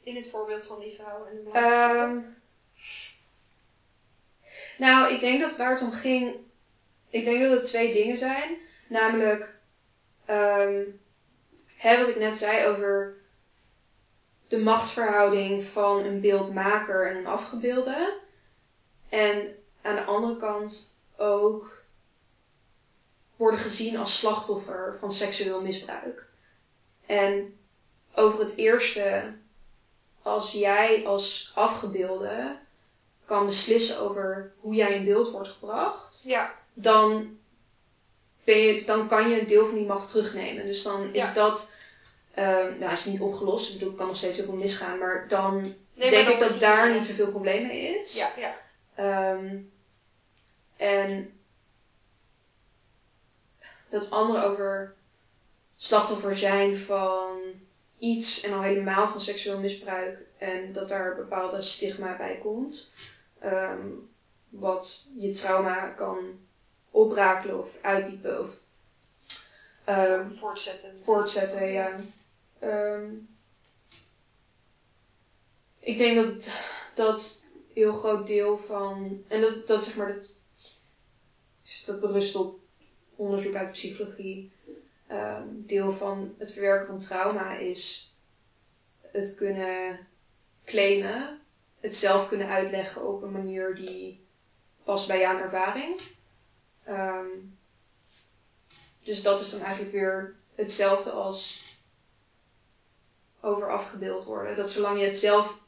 [0.00, 2.20] In het voorbeeld van die vrouw en de belangrijke Ehm,
[4.78, 6.36] nou, ik denk dat waar het om ging,
[7.08, 8.58] ik denk dat het twee dingen zijn.
[8.88, 9.58] Namelijk,
[10.24, 10.82] ehm
[11.84, 13.16] hè, wat ik net zei over
[14.48, 18.22] de machtsverhouding van een beeldmaker en een afgebeelde.
[19.14, 21.82] En aan de andere kant ook
[23.36, 26.26] worden gezien als slachtoffer van seksueel misbruik.
[27.06, 27.56] En
[28.14, 29.32] over het eerste,
[30.22, 32.56] als jij als afgebeelde
[33.24, 36.52] kan beslissen over hoe jij in beeld wordt gebracht, Ja.
[36.72, 37.38] dan,
[38.44, 40.66] ben je, dan kan je een deel van die macht terugnemen.
[40.66, 41.32] Dus dan is Ja.
[41.32, 41.70] dat
[42.34, 43.68] ehm, nou, is niet opgelost.
[43.68, 44.98] Ik bedoel, er kan nog steeds heel veel misgaan.
[44.98, 48.14] Maar dan Nee, denk ik dat daar niet zoveel probleem mee is.
[48.14, 48.62] Ja, ja.
[48.94, 49.56] Ehm,
[50.76, 51.40] en
[53.88, 54.94] dat anderen over
[55.76, 57.42] slachtoffer zijn van
[57.98, 62.88] iets en al helemaal van seksueel misbruik en dat daar een bepaalde stigma bij komt.
[63.38, 63.88] ehm,
[64.48, 66.38] wat je trauma kan
[66.90, 68.48] oprakelen of uitdiepen of
[69.84, 71.00] ehm, Voortzetten.
[71.02, 71.96] voortzetten, ja.
[75.78, 76.52] Ik denk dat het,
[76.94, 77.43] dat
[77.74, 80.34] heel groot deel van, en dat, dat zeg maar, dat,
[81.86, 82.58] dat berust op
[83.16, 84.52] onderzoek uit psychologie.
[85.06, 88.12] Ehm, deel van het verwerken van trauma is
[89.00, 90.06] het kunnen
[90.64, 91.40] claimen,
[91.80, 94.26] het zelf kunnen uitleggen op een manier die
[94.84, 96.00] past bij jouw ervaring.
[96.84, 97.26] Ehm,
[99.02, 101.62] dus dat is dan eigenlijk weer hetzelfde als
[103.40, 104.56] over afgebeeld worden.
[104.56, 105.58] Dat zolang je het zelf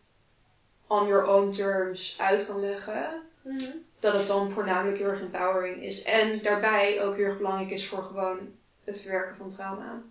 [0.87, 3.71] on your own terms uit kan leggen, Mhm.
[4.01, 6.03] dat het dan voornamelijk heel erg empowering is.
[6.03, 8.39] En daarbij ook heel erg belangrijk is voor gewoon
[8.85, 10.03] het verwerken van trauma.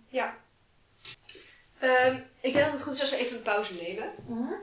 [1.78, 4.08] Ehm, ik denk dat het goed is als we even een pauze nemen.
[4.28, 4.56] In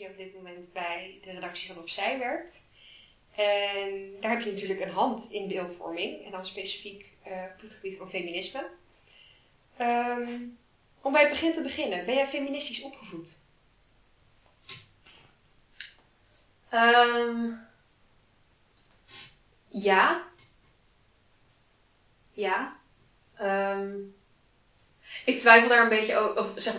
[0.00, 2.60] je op dit moment bij de redactie van Opzij werkt.
[3.34, 6.24] En daar heb je natuurlijk een hand in beeldvorming.
[6.24, 8.70] En dan specifiek eh, op het gebied van feminisme.
[9.76, 10.38] Ehm,
[11.00, 12.06] om bij het begin te beginnen.
[12.06, 13.38] Ben jij feministisch opgevoed?
[16.68, 17.50] Ehm,
[19.68, 20.28] ja.
[22.32, 22.76] Ja.
[23.34, 23.96] Ehm,
[25.24, 26.60] ik twijfel daar een beetje over.
[26.60, 26.74] Zeg,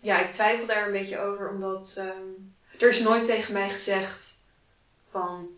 [0.00, 2.28] ja, ik twijfel daar een beetje over omdat ehm,
[2.78, 4.34] er is nooit tegen mij gezegd
[5.10, 5.48] van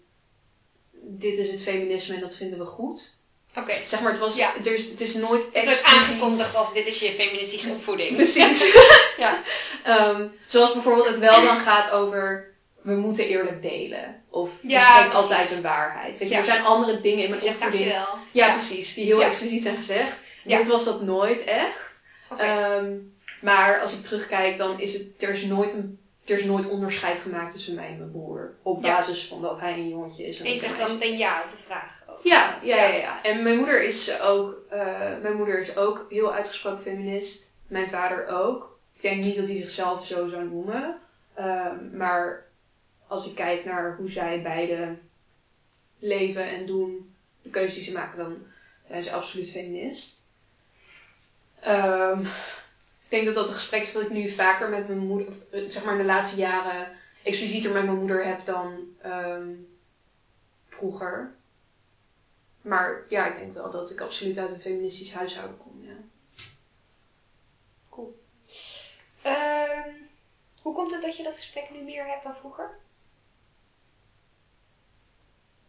[0.92, 3.18] dit is het feminisme en dat vinden we goed.
[3.57, 3.72] Oké.
[3.85, 4.53] Zeg maar, het, was, Ja.
[4.64, 8.16] er is, het is nooit Het is nooit aangekondigd als dit is je feministische opvoeding.
[8.16, 8.64] Precies.
[9.18, 9.42] Ja.
[9.85, 12.48] Ehm, zoals bijvoorbeeld het wel dan gaat over
[12.83, 14.22] we moeten eerlijk delen.
[14.31, 15.14] Of Ja, precies.
[15.16, 16.18] altijd de waarheid.
[16.18, 16.40] Weet je, Ja.
[16.40, 17.94] er zijn andere dingen in mijn opvoeding.
[18.33, 18.94] Ja, precies.
[18.94, 20.18] Die heel expliciet zijn gezegd.
[20.44, 22.03] Dit was dat nooit echt.
[22.31, 22.42] Oké.
[22.42, 22.92] Ehm,
[23.40, 27.18] maar als ik terugkijk, dan is het, er is nooit een er is nooit onderscheid
[27.18, 28.55] gemaakt tussen mij en mijn broer.
[28.62, 28.96] Op Ja.
[28.96, 30.38] basis van dat hij een jongetje is.
[30.38, 32.03] en je ik zegt dan meteen ja op de vraag.
[32.09, 32.20] ook.
[32.22, 32.94] Ja, ja, ja, Ja.
[32.94, 33.22] ja.
[33.22, 37.50] En mijn moeder is ook, eh, mijn moeder is ook heel uitgesproken feminist.
[37.66, 38.79] Mijn vader ook.
[38.92, 40.98] Ik denk niet dat hij zichzelf zo zou noemen.
[41.35, 42.46] Ehm, maar
[43.07, 44.96] als ik kijk naar hoe zij beide
[45.98, 48.37] leven en doen, de keuzes die ze maken, dan
[48.88, 50.24] zijn ze absoluut feminist.
[51.61, 52.26] Ehm,
[53.11, 55.37] ik denk dat dat een gesprek is dat ik nu vaker met mijn moeder, of
[55.51, 59.49] eh, zeg maar in de laatste jaren, explicieter met mijn moeder heb dan ehm,
[60.68, 61.35] vroeger.
[62.62, 65.85] Maar ja, ik denk wel dat ik absoluut uit een feministisch huishouden kom.
[65.85, 65.96] Ja.
[69.23, 69.90] Ehm,
[70.62, 72.79] hoe komt het dat je dat gesprek nu meer hebt dan vroeger?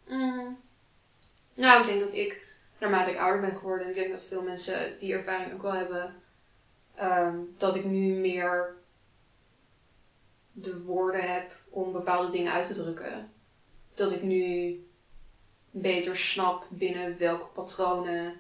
[0.08, 0.60] Mm.
[1.54, 2.48] Nou, ik denk dat ik,
[2.80, 5.74] naarmate ik ouder ben geworden, en ik denk dat veel mensen die ervaring ook wel
[5.74, 6.22] hebben,
[7.02, 8.76] ehm, dat ik nu meer
[10.52, 13.32] de woorden heb om bepaalde dingen uit te drukken.
[13.94, 14.76] Dat ik nu
[15.72, 18.40] beter snap binnen welke patronen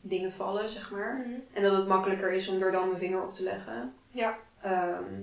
[0.00, 1.26] dingen vallen, zeg maar.
[1.52, 3.94] En dat het makkelijker is om er dan mijn vinger op te leggen.
[4.10, 4.38] Ja.
[4.60, 5.14] Ehm,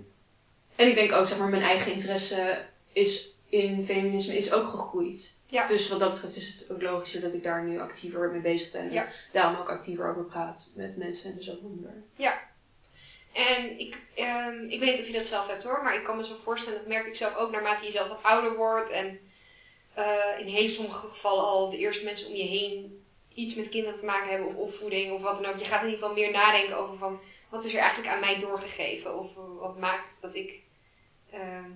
[0.76, 5.34] en ik denk ook, zeg maar, mijn eigen interesse is in feminisme is ook gegroeid.
[5.46, 5.68] Ja.
[5.68, 8.72] Dus wat dat betreft is het ook logischer dat ik daar nu actiever mee bezig
[8.72, 8.92] ben.
[8.92, 9.06] Ja.
[9.06, 12.04] En daarom ook actiever over praat met mensen en dus ook mijn moeder.
[13.34, 16.18] En ik, ehm, ik weet niet of je dat zelf hebt hoor, maar ik kan
[16.18, 19.20] me zo voorstellen, dat merk ik zelf ook naarmate je zelf wat ouder wordt en
[19.94, 24.00] eh, in heel sommige gevallen al de eerste mensen om je heen iets met kinderen
[24.00, 25.60] te maken hebben of opvoeding of wat dan ook.
[25.60, 28.40] Je gaat in ieder geval meer nadenken over van wat is er eigenlijk aan mij
[28.40, 30.60] doorgegeven of eh, wat maakt dat ik
[31.32, 31.70] ehm,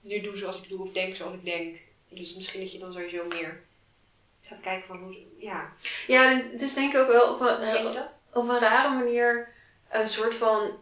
[0.00, 1.76] nu doe zoals ik doe of denk zoals ik denk.
[2.08, 3.66] Dus misschien dat je dan sowieso meer
[4.42, 5.72] gaat kijken van hoe, ja,
[6.06, 7.98] Ja, het is denk ik ook wel op een,
[8.32, 9.54] op een rare manier
[9.88, 10.78] een soort van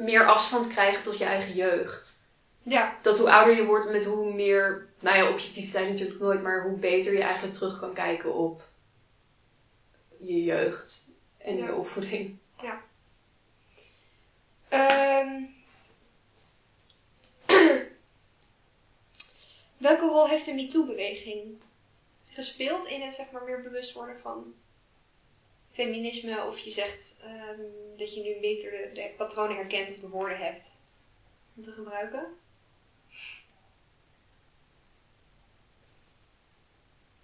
[0.00, 2.18] meer afstand krijgen tot je eigen jeugd.
[2.62, 6.62] Ja, Dat hoe ouder je wordt, met hoe meer, nou ja, objectiviteit natuurlijk nooit, maar
[6.62, 8.68] hoe beter je eigenlijk terug kan kijken op
[10.18, 11.64] je jeugd en Ja.
[11.64, 12.38] je opvoeding.
[14.68, 15.42] Ehm,
[19.78, 21.60] welke rol heeft de MeToo-beweging
[22.26, 24.54] gespeeld in het zeg maar meer bewust worden van
[25.72, 26.44] feminisme?
[26.46, 27.60] Of je zegt ehm,
[27.96, 30.76] dat je nu beter de, patronen herkent of de woorden hebt
[31.56, 32.26] om te gebruiken?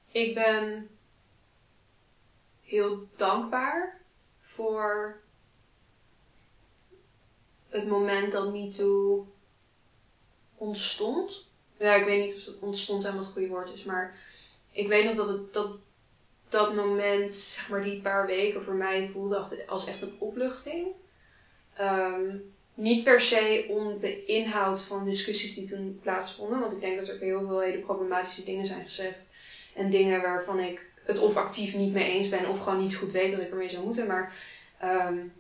[0.09, 0.89] Ik ben
[2.63, 4.01] heel dankbaar
[4.41, 5.21] voor
[7.69, 9.27] het moment dat MeToo
[10.55, 11.47] ontstond.
[11.79, 14.19] Ja, ik weet niet of het ontstond helemaal het goede woord is, maar
[14.71, 15.77] ik weet nog dat het, dat,
[16.49, 20.89] dat moment, zeg maar die paar weken voor mij voelde als echt een opluchting.
[21.77, 22.37] Ehm,
[22.75, 27.09] niet per se om de inhoud van discussies die toen plaatsvonden, want ik denk dat
[27.09, 29.31] er heel veel hele problematische dingen zijn gezegd.
[29.75, 33.13] En dingen waarvan ik het of actief niet mee eens ben, of gewoon niet goed
[33.13, 34.07] weet dat ik ermee zou moeten.
[34.07, 34.35] Maar
[34.85, 35.33] um,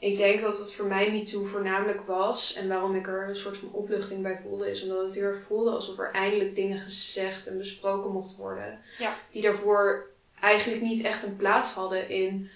[0.00, 2.54] ik denk dat het voor mij MeToo voornamelijk was.
[2.54, 5.42] En waarom ik er een soort van opluchting bij voelde, is omdat het heel erg
[5.46, 8.80] voelde alsof er eindelijk dingen gezegd en besproken mochten worden.
[8.98, 9.16] Ja.
[9.30, 10.10] Die daarvoor
[10.40, 12.50] eigenlijk niet echt een plaats hadden in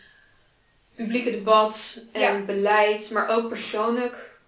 [0.94, 4.38] publieke debat en beleid, maar ook persoonlijk.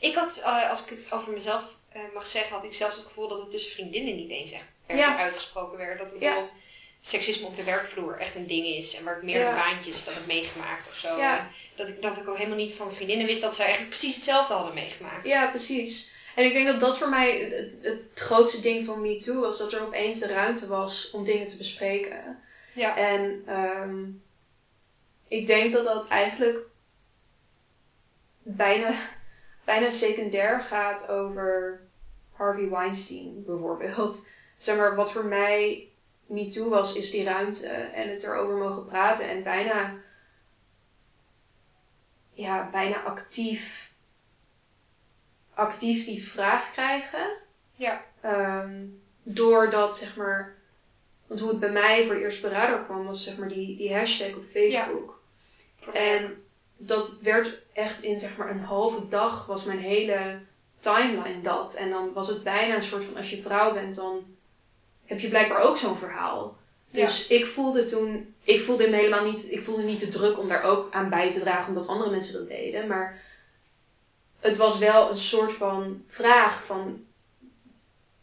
[0.00, 1.64] Ik had, uh, als ik het over mezelf
[1.96, 4.64] uh, mag zeggen, had ik zelfs het gevoel dat het tussen vriendinnen niet eens echt
[4.98, 5.18] ja.
[5.18, 5.98] uitgesproken werd.
[5.98, 6.52] Dat bijvoorbeeld
[7.06, 8.94] seksisme op de werkvloer echt een ding is.
[8.94, 11.18] En waar ik meerdere baantjes dat heb meegemaakt of zo.
[11.76, 14.54] Dat, ik, dat ik ook helemaal niet van vriendinnen wist dat zij eigenlijk precies hetzelfde
[14.54, 15.26] hadden meegemaakt.
[15.26, 16.14] Ja, precies.
[16.34, 19.58] En ik denk dat dat voor mij het, het grootste ding van MeToo was.
[19.58, 22.42] Dat er opeens de ruimte was om dingen te bespreken.
[22.72, 22.96] Ja.
[22.96, 24.22] En um,
[25.28, 26.58] ik denk dat dat eigenlijk
[28.42, 28.94] bijna,
[29.64, 31.80] bijna secundair gaat over
[32.32, 34.26] Harvey Weinstein bijvoorbeeld.
[34.56, 35.88] Zeg maar, wat voor mij
[36.26, 39.94] MeToo was, is die ruimte en het erover mogen praten en bijna,
[42.32, 43.92] ja, bijna actief,
[45.54, 47.36] actief die vraag krijgen.
[47.74, 48.04] Ja.
[48.24, 50.54] Um, doordat, zeg maar,
[51.26, 53.94] want hoe het bij mij voor eerst bij radar kwam, was zeg maar die, die
[53.94, 55.20] hashtag op Facebook.
[55.78, 55.92] Ja.
[55.92, 56.44] En
[56.76, 60.38] dat werd echt in zeg maar een halve dag was mijn hele
[60.80, 61.74] timeline dat.
[61.74, 64.35] En dan was het bijna een soort van als je vrouw bent, dan
[65.06, 66.56] heb je blijkbaar ook zo'n verhaal.
[66.90, 70.48] Dus ik voelde toen, ik voelde me helemaal niet, ik voelde niet de druk om
[70.48, 72.86] daar ook aan bij te dragen omdat andere mensen dat deden.
[72.86, 73.20] Maar
[74.40, 77.04] het was wel een soort van vraag van,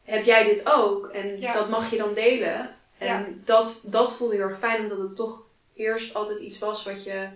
[0.03, 1.07] heb jij dit ook?
[1.07, 2.75] En dat mag je dan delen.
[2.97, 5.41] En dat, dat voelde heel erg fijn omdat het toch
[5.73, 7.27] eerst altijd iets was wat je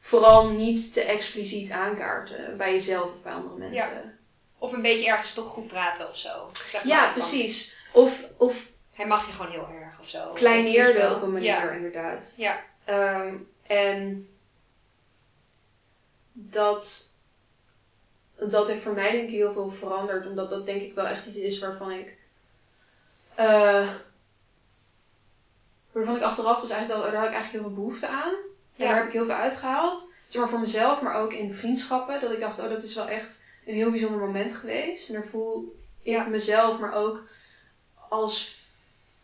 [0.00, 4.18] vooral niet te expliciet aankaarten bij jezelf of bij andere mensen.
[4.58, 6.50] Of een beetje ergens toch goed praten of zo.
[6.52, 7.76] Zeg maar ja, precies.
[7.92, 10.32] Of, of hij mag je gewoon heel erg of zo.
[10.32, 12.34] Kleineerde op een manier, inderdaad.
[12.36, 12.60] Ja.
[12.88, 14.28] Um, en
[16.32, 17.12] dat,
[18.34, 20.26] dat heeft voor mij denk ik heel veel veranderd.
[20.26, 22.16] Omdat dat denk ik wel echt iets is waarvan ik.
[23.38, 23.94] Uh,
[25.92, 28.34] waarvan ik achteraf was eigenlijk, daar had ik eigenlijk heel veel behoefte aan.
[28.76, 30.12] En daar heb ik heel veel uitgehaald.
[30.26, 32.20] Zeg maar voor mezelf, maar ook in vriendschappen.
[32.20, 35.08] Dat ik dacht, oh dat is wel echt een heel bijzonder moment geweest.
[35.08, 37.22] En daar voel ik mezelf, maar ook
[38.08, 38.58] als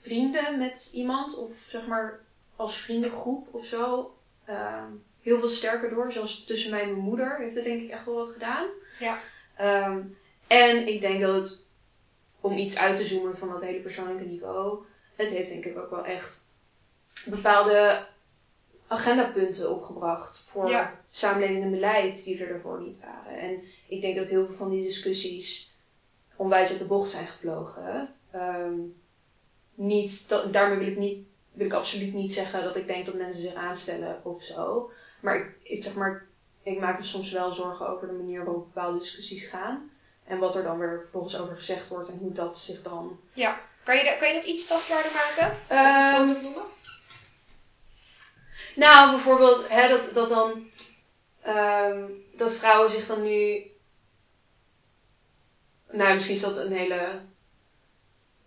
[0.01, 2.21] vrienden met iemand, of zeg maar
[2.57, 4.15] als vriendengroep of zo,
[4.49, 4.85] uh,
[5.21, 6.13] heel veel sterker door.
[6.13, 8.67] Zoals tussen mij en mijn moeder heeft het denk ik echt wel wat gedaan.
[8.99, 9.19] Ja.
[9.87, 10.17] Um,
[10.47, 11.65] en ik denk dat het,
[12.41, 14.85] om iets uit te zoomen van dat hele persoonlijke niveau,
[15.17, 16.47] het heeft denk ik ook wel echt
[17.27, 18.07] bepaalde
[18.87, 21.01] agendapunten opgebracht voor ja.
[21.11, 23.39] samenleving en beleid die er daarvoor niet waren.
[23.39, 25.75] En ik denk dat heel veel van die discussies
[26.37, 28.15] onwijs uit de bocht zijn gevlogen.
[28.35, 29.03] Um,
[29.75, 33.43] niet, daarmee wil ik niet, wil ik absoluut niet zeggen dat ik denk dat mensen
[33.43, 34.91] zich aanstellen of zo.
[35.21, 36.27] Maar ik, ik zeg maar,
[36.63, 39.91] ik maak me soms wel zorgen over de manier waarop bepaalde discussies gaan.
[40.25, 43.21] En wat er dan weer vervolgens over gezegd wordt en hoe dat zich dan.
[43.33, 45.57] Ja, kan je, kan je dat iets tastbaarder maken?
[46.31, 46.55] Um,
[48.75, 50.71] nou, bijvoorbeeld hè, dat, dat dan.
[51.47, 53.71] Um, dat vrouwen zich dan nu.
[55.91, 57.21] Nou, misschien is dat een hele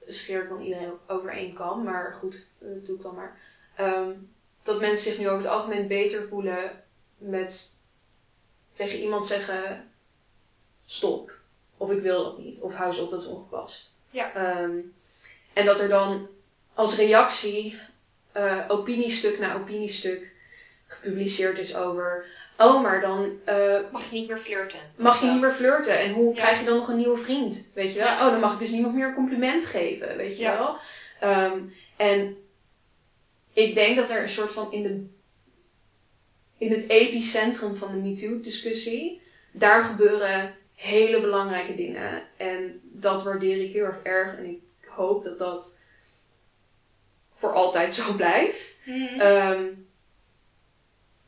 [0.07, 3.39] scheer ik dan iedereen over één kan, maar goed, dat doe ik dan maar.
[3.79, 4.29] Um,
[4.63, 6.83] dat mensen zich nu over het algemeen beter voelen
[7.17, 7.75] met
[8.71, 9.91] tegen iemand zeggen:
[10.85, 11.31] stop.
[11.77, 12.61] Of ik wil dat niet.
[12.61, 13.93] Of hou eens op, dat is ongepast.
[14.09, 14.61] Ja.
[14.61, 14.93] Um,
[15.53, 16.27] en dat er dan
[16.73, 17.79] als reactie
[18.37, 20.35] uh, opiniestuk na opiniestuk
[20.87, 22.25] gepubliceerd is over
[22.57, 23.39] Oh, maar dan...
[23.49, 24.79] Uh, mag je niet meer flirten.
[24.95, 25.99] Mag je niet meer flirten.
[25.99, 27.69] En hoe krijg je dan nog een nieuwe vriend?
[27.73, 28.13] Weet je wel?
[28.13, 30.17] Oh, dan mag ik dus niemand meer een compliment geven.
[30.17, 30.77] Weet je wel?
[31.23, 32.37] Um, en
[33.53, 35.05] ik denk dat er een soort van in de...
[36.57, 39.21] In het epicentrum van de MeToo-discussie...
[39.51, 42.23] Daar gebeuren hele belangrijke dingen.
[42.37, 44.37] En dat waardeer ik heel erg erg.
[44.37, 45.77] En ik hoop dat dat
[47.35, 48.79] voor altijd zo blijft.
[49.17, 49.65] Ehm,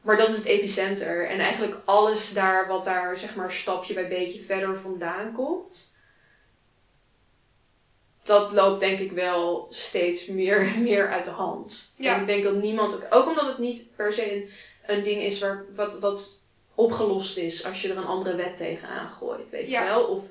[0.02, 1.28] maar dat is het epicenter.
[1.28, 5.97] En eigenlijk alles daar wat daar zeg maar stapje bij beetje verder vandaan komt.
[8.24, 11.93] Dat loopt denk ik wel steeds meer en meer uit de hand.
[11.97, 12.16] Ja.
[12.16, 14.50] En ik denk dat niemand, ook, omdat het niet per se een,
[14.86, 16.41] een ding is waar, wat, wat
[16.76, 19.50] opgelost is als je er een andere wet tegenaan gooit.
[19.50, 19.82] Weet Ja.
[19.82, 20.04] je wel?
[20.04, 20.24] Of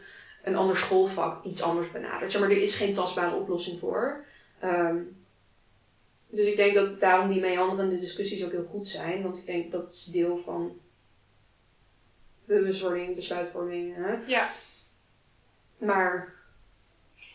[0.42, 2.32] een ander schoolvak iets anders benadert.
[2.32, 4.24] Zeg maar, er is geen tastbare oplossing voor.
[4.58, 4.96] Ehm,
[6.28, 9.22] dus ik denk dat daarom die meanderende discussies ook heel goed zijn.
[9.22, 10.78] Want ik denk dat is deel van
[12.44, 13.94] bewustwording, besluitvorming.
[13.96, 14.14] Hè?
[14.26, 14.50] Ja.
[15.78, 16.36] Maar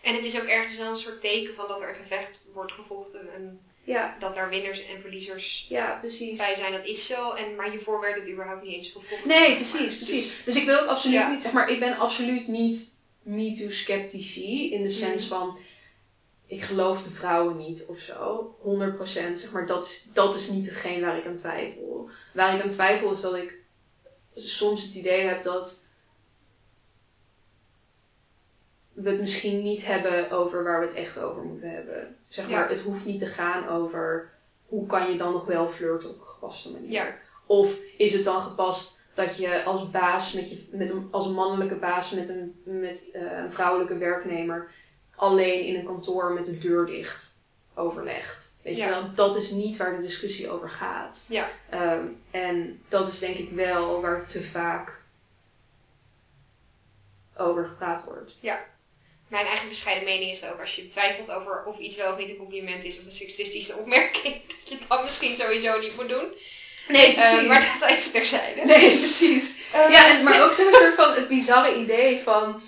[0.02, 2.72] En het is ook ergens wel een soort teken van dat er een gevecht wordt
[2.72, 6.38] gevochten en ja, dat daar winnaars en verliezers ja, precies.
[6.38, 6.72] bij zijn.
[6.72, 7.32] Dat is zo.
[7.34, 9.28] En, maar hiervoor werd het überhaupt niet eens gevochten.
[9.28, 10.44] Nee, Maar- precies, dus- precies.
[10.46, 11.30] Dus ik wil absoluut Ja.
[11.32, 14.72] niet, zeg maar, ik ben absoluut niet MeToo-sceptici.
[14.74, 15.30] In de sens Mhm.
[15.30, 15.58] van,
[16.46, 18.56] ik geloof de vrouwen niet of zo.
[18.62, 22.10] 100%, zeg maar, dat is, dat is niet hetgeen waar ik aan twijfel.
[22.34, 23.58] Waar ik aan twijfel is dat ik
[24.34, 25.86] soms het idee heb dat
[28.94, 32.16] we het misschien niet hebben over waar we het echt over moeten hebben.
[32.28, 32.68] Zeg maar, Ja.
[32.68, 34.32] het hoeft niet te gaan over
[34.66, 36.92] hoe kan je dan nog wel flirten op een gepaste manier.
[36.92, 37.16] Ja.
[37.46, 41.34] Of is het dan gepast dat je als baas, met je, met een, als een
[41.34, 44.72] mannelijke baas met, een, met eh, een vrouwelijke werknemer
[45.24, 47.36] alleen in een kantoor met de deur dicht
[47.76, 48.56] overlegt?
[48.62, 48.86] Weet Ja.
[48.86, 51.26] je wel, dat is niet waar de discussie over gaat.
[51.30, 51.50] Ja.
[51.70, 55.02] Ehm, en dat is denk ik wel waar te vaak
[57.38, 58.32] over gepraat wordt.
[59.28, 62.30] Mijn eigen bescheiden mening is ook, als je twijfelt over of iets wel of niet
[62.30, 66.10] een compliment is of een seksistische opmerking, dat je het dan misschien sowieso niet moet
[66.10, 66.28] doen.
[66.88, 68.66] Nee, Eh, maar dat even terzijde.
[68.66, 69.58] Nee, precies.
[69.74, 72.62] Eh, Ja, en, maar ook zo'n soort van het bizarre idee van...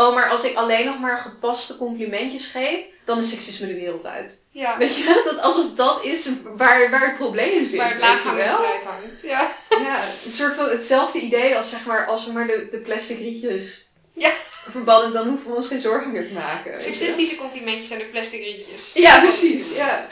[0.00, 4.06] Oh, maar als ik alleen nog maar gepaste complimentjes geef, dan is seksisme de wereld
[4.06, 4.44] uit.
[4.50, 5.22] ja, Weet je?
[5.24, 7.76] Dat alsof dat is waar, waar het probleem zit.
[7.78, 9.22] waar het laaghangend hangt.
[9.22, 9.56] Ja.
[9.68, 13.18] Ja, een soort van hetzelfde idee als zeg maar, als we maar de, de plastic
[13.18, 14.30] rietjes Ja.
[14.68, 16.82] verbannen, dan hoeven we ons geen zorgen meer te maken.
[16.82, 18.90] Seksistische complimentjes zijn de plastic rietjes.
[18.94, 19.74] Ja, precies.
[19.76, 20.06] Ja.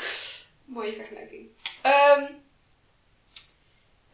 [0.65, 1.47] Mooie vergelijking.
[1.83, 2.23] Ehm,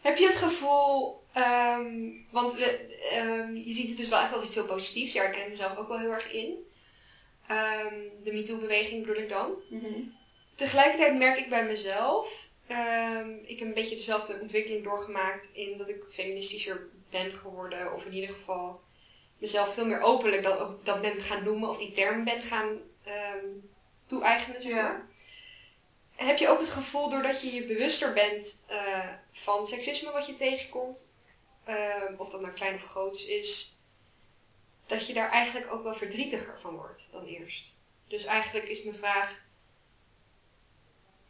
[0.01, 4.43] heb je het gevoel, ehm, want we, ehm, je ziet het dus wel echt als
[4.43, 5.13] iets heel positiefs.
[5.13, 6.67] Ja, ik ken mezelf ook wel heel erg in.
[7.47, 9.53] Ehm, de MeToo-beweging bedoel ik dan.
[9.69, 10.01] Mhm.
[10.55, 15.89] Tegelijkertijd merk ik bij mezelf, ehm, ik heb een beetje dezelfde ontwikkeling doorgemaakt in dat
[15.89, 17.95] ik feministischer ben geworden.
[17.95, 18.81] Of in ieder geval
[19.39, 22.81] mezelf veel meer openlijk dat, ook, dat ben gaan noemen of die term ben gaan
[24.07, 24.63] toe-eigenen.
[24.63, 25.07] Zeg Ja.
[26.15, 30.37] Heb je ook het gevoel, doordat je je bewuster bent eh, van seksisme wat je
[30.37, 31.09] tegenkomt,
[31.65, 33.77] ehm, of dat nou klein of groots is,
[34.87, 37.73] dat je daar eigenlijk ook wel verdrietiger van wordt dan eerst?
[38.09, 39.41] Dus eigenlijk is mijn vraag,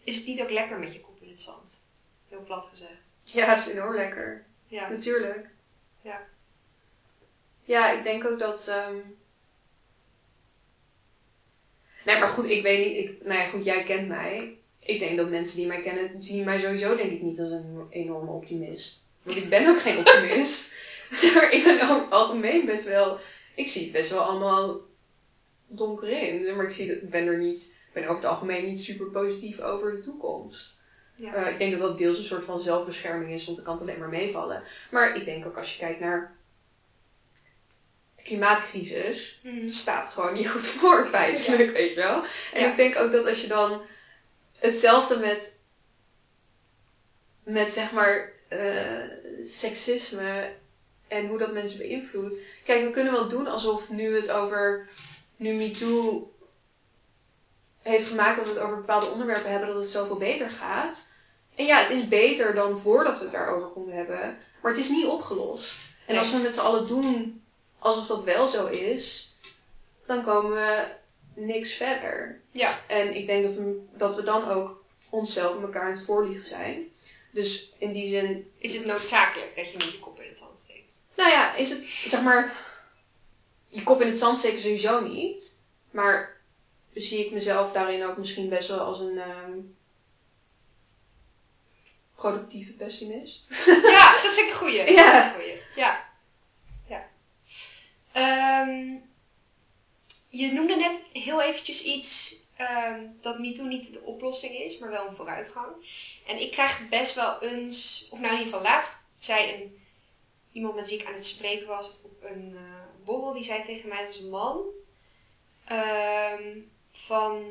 [0.05, 1.83] is het niet ook lekker met je kop in het zand?
[2.29, 3.01] Heel plat gezegd.
[3.23, 4.47] Ja, is enorm lekker.
[4.67, 4.89] Ja.
[4.89, 5.49] Natuurlijk.
[6.01, 6.27] Ja.
[7.65, 8.69] Ja, ik denk ook dat.
[8.69, 8.99] ehm
[12.05, 12.97] Nee, maar goed, ik weet niet.
[12.97, 14.59] Ik, nou ja, goed, jij kent mij.
[14.79, 17.87] Ik denk dat mensen die mij kennen, zien mij sowieso denk ik niet als een
[17.91, 19.04] enorme optimist.
[19.25, 20.73] Want ik ben ook geen optimist.
[21.35, 23.19] maar ik ben over het algemeen best wel.
[23.55, 24.81] Ik zie het best wel allemaal
[25.67, 26.57] donker in.
[26.57, 27.77] Maar ik zie dat, ik ben er niet.
[27.87, 30.79] Ik ben over het algemeen niet super positief over de toekomst.
[31.17, 31.35] Ja.
[31.35, 33.83] Eh, ik denk dat dat deels een soort van zelfbescherming is, want ik kan het
[33.83, 34.63] alleen maar meevallen.
[34.91, 36.35] Maar ik denk ook als je kijkt naar
[38.17, 39.73] de klimaatcrisis, Mhm.
[39.73, 42.23] staat gewoon niet goed voor, feitelijk, weet je wel.
[42.53, 42.71] En Ja.
[42.71, 43.83] ik denk ook dat als je dan
[44.59, 45.59] hetzelfde met,
[47.43, 48.33] met zeg maar,
[49.47, 50.53] seksisme
[51.09, 52.37] en hoe dat mensen beïnvloedt.
[52.65, 54.89] Kijk, we kunnen wel doen alsof nu het over,
[55.37, 56.33] nu MeToo
[57.83, 61.13] heeft gemaakt dat we het over bepaalde onderwerpen hebben, dat het zoveel beter gaat.
[61.55, 64.39] En ja, het is beter dan voordat we het daarover konden hebben.
[64.63, 65.75] Maar het is niet opgelost.
[66.07, 67.43] En als we met z'n allen doen
[67.79, 69.35] alsof dat wel zo is,
[70.07, 70.87] dan komen we
[71.35, 72.41] niks verder.
[72.51, 72.79] Ja.
[72.87, 76.49] En ik denk dat we, dat we dan ook onszelf en elkaar aan het voorliegen
[76.49, 76.93] zijn.
[77.35, 80.59] Dus in die zin, Is het noodzakelijk dat je niet je kop in het zand
[80.59, 81.03] steekt?
[81.17, 82.57] nou ja, is het zeg maar,
[83.69, 85.59] je kop in het zand steken sowieso niet.
[85.91, 86.37] Maar
[86.95, 89.59] zie ik mezelf daarin ook misschien best wel als een ehm,
[92.15, 93.47] productieve pessimist.
[93.67, 94.93] Ja, dat vind ik een goeie.
[94.93, 95.27] Ja.
[95.27, 95.59] een goeie.
[95.77, 96.09] Ja.
[96.89, 97.09] ja.
[98.13, 98.97] Ehm,
[100.29, 105.07] je noemde net heel eventjes iets ehm, dat MeToo niet de oplossing is, maar wel
[105.09, 105.73] een vooruitgang.
[106.27, 109.83] En ik krijg best wel eens, of nou in ieder geval laatst zei een,
[110.53, 113.89] iemand met wie ik aan het spreken was op een eh, borrel, die zei tegen
[113.89, 114.65] mij als man,
[115.65, 116.59] ehm,
[116.93, 117.45] van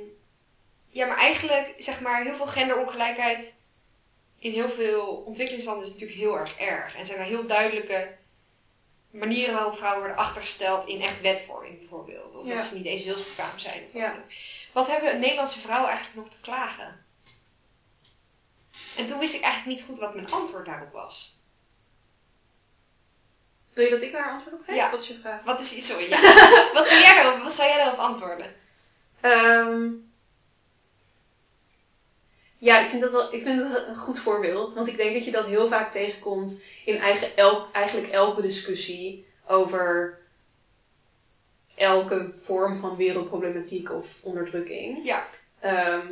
[0.90, 3.56] ja, maar eigenlijk, zeg maar, heel veel genderongelijkheid
[4.40, 6.96] in heel veel ontwikkelingslanden is natuurlijk heel erg erg.
[6.96, 8.16] En zijn er heel duidelijke
[9.12, 12.36] manieren waarop vrouwen worden achtergesteld in echt wetvorming bijvoorbeeld.
[12.36, 12.56] Of Ja.
[12.56, 13.84] dat ze niet eens wilsbekwaam zijn.
[13.94, 14.24] Ja.
[14.72, 17.03] Wat hebben Nederlandse vrouwen eigenlijk nog te klagen?
[18.98, 21.41] En toen wist ik eigenlijk niet goed wat mijn antwoord daarop was.
[23.74, 24.76] Wil je dat ik daar antwoord op geef?
[24.76, 24.91] Ja.
[24.91, 25.44] Wat is je vraag?
[25.44, 25.88] Wat is iets?
[25.88, 26.22] Ja.
[26.74, 28.56] wat, zou jij daarop, wat zou jij daarop antwoorden?
[29.22, 29.89] Ehm,
[32.58, 34.74] ja, ik vind, dat wel, ik vind het een goed voorbeeld.
[34.74, 37.30] Want ik denk dat je dat heel vaak tegenkomt in eigen,
[37.72, 40.22] eigenlijk elke discussie over
[41.76, 45.06] elke vorm van wereldproblematiek of onderdrukking.
[45.06, 45.26] Ja.
[45.60, 46.08] Ehm,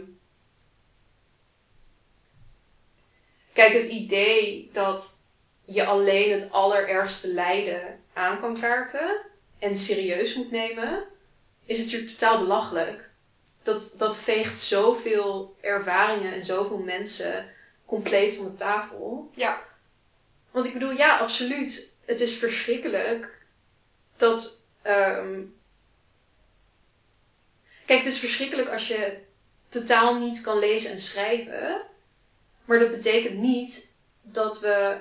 [3.54, 5.20] kijk, het idee dat
[5.64, 9.22] je alleen het allerergste lijden aan kan kaarten
[9.60, 11.04] en serieus moet nemen,
[11.66, 13.10] is natuurlijk totaal belachelijk.
[13.64, 17.50] Dat, dat veegt zoveel ervaringen en zoveel mensen
[17.86, 19.32] compleet van de tafel.
[19.36, 19.64] Ja.
[20.52, 21.92] Want ik bedoel, ja, absoluut.
[22.06, 23.46] Het is verschrikkelijk
[24.18, 24.62] dat.
[24.82, 25.40] ehm,
[27.86, 29.20] Kijk, het is verschrikkelijk als je
[29.70, 31.82] totaal niet kan lezen en schrijven.
[32.66, 33.92] Maar dat betekent niet
[34.22, 34.98] dat we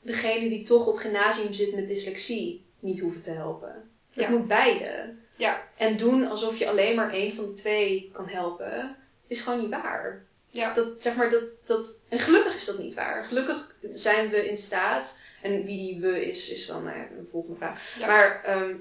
[0.00, 3.90] degene die toch op gymnasium zit met dyslexie niet hoeven te helpen.
[4.10, 4.30] Het Ja.
[4.30, 5.14] moet beide.
[5.36, 5.68] Ja.
[5.76, 9.70] En doen alsof je alleen maar één van de twee kan helpen, is gewoon niet
[9.70, 10.24] waar.
[10.50, 10.74] Ja.
[10.74, 13.24] Dat, zeg maar, dat, dat, en gelukkig is dat niet waar.
[13.24, 17.28] Gelukkig zijn we in staat, en wie die we is, is dan nou ja, een
[17.30, 17.98] volgende vraag.
[17.98, 18.06] Ja.
[18.06, 18.74] Maar ehm,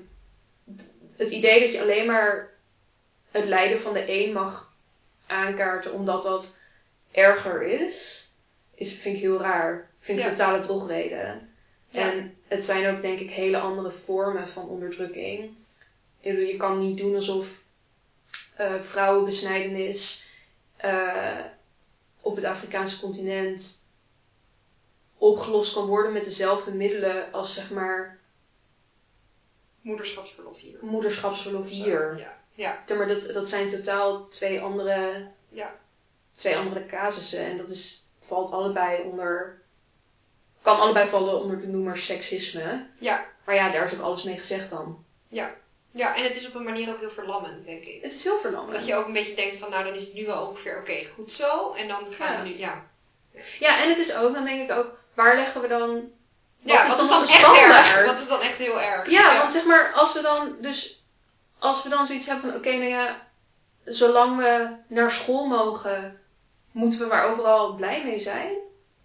[1.16, 2.52] het idee dat je alleen maar
[3.32, 4.74] het lijden van de een mag
[5.28, 6.60] aankaarten omdat dat
[7.14, 8.28] erger is,
[8.76, 9.90] is vind ik heel raar.
[10.00, 10.30] Vind ik Ja.
[10.32, 11.50] totale drogreden.
[11.90, 12.12] Ja.
[12.12, 15.56] En het zijn ook denk ik hele andere vormen van onderdrukking.
[16.20, 17.48] Je kan niet doen alsof
[18.56, 20.26] eh, vrouwenbesnijdenis
[20.78, 21.40] eh,
[22.22, 23.86] op het Afrikaanse continent
[25.18, 28.20] opgelost kan worden met dezelfde middelen als zeg maar
[29.82, 30.78] Moederschapsverlof hier.
[30.82, 32.18] moederschapsverlof hier.
[32.18, 32.38] Ja.
[32.56, 32.84] Ja.
[32.88, 35.76] Ja, Maar dat, dat zijn totaal twee andere, Ja.
[36.36, 37.40] Twee andere casussen.
[37.40, 39.62] En dat is, valt allebei onder.
[40.62, 42.86] Kan allebei vallen onder de noemer seksisme.
[43.00, 43.26] Ja.
[43.46, 45.06] Maar ja, daar is ook alles mee gezegd dan.
[45.96, 48.02] Ja, en het is op een manier ook heel verlammend, denk ik.
[48.04, 48.78] Het is heel verlammend.
[48.78, 51.06] Dat je ook een beetje denkt van, nou dan is het nu wel ongeveer oké,
[51.16, 51.74] goed zo.
[51.74, 52.42] En dan gaan Ja.
[52.44, 52.86] we nu, ja.
[53.60, 56.12] Ja, en het is ook, dan denk ik ook, waar leggen we dan.
[56.60, 57.94] ja, wat is dan echt standaard?
[57.94, 58.06] erg?
[58.06, 59.10] Wat is dan echt heel erg?
[59.10, 61.04] Ja, want zeg maar, als we dan dus,
[61.60, 63.28] als we dan zoiets hebben van, oké, nou ja,
[63.86, 66.22] zolang we naar school mogen,
[66.74, 68.58] moeten we maar overal blij mee zijn.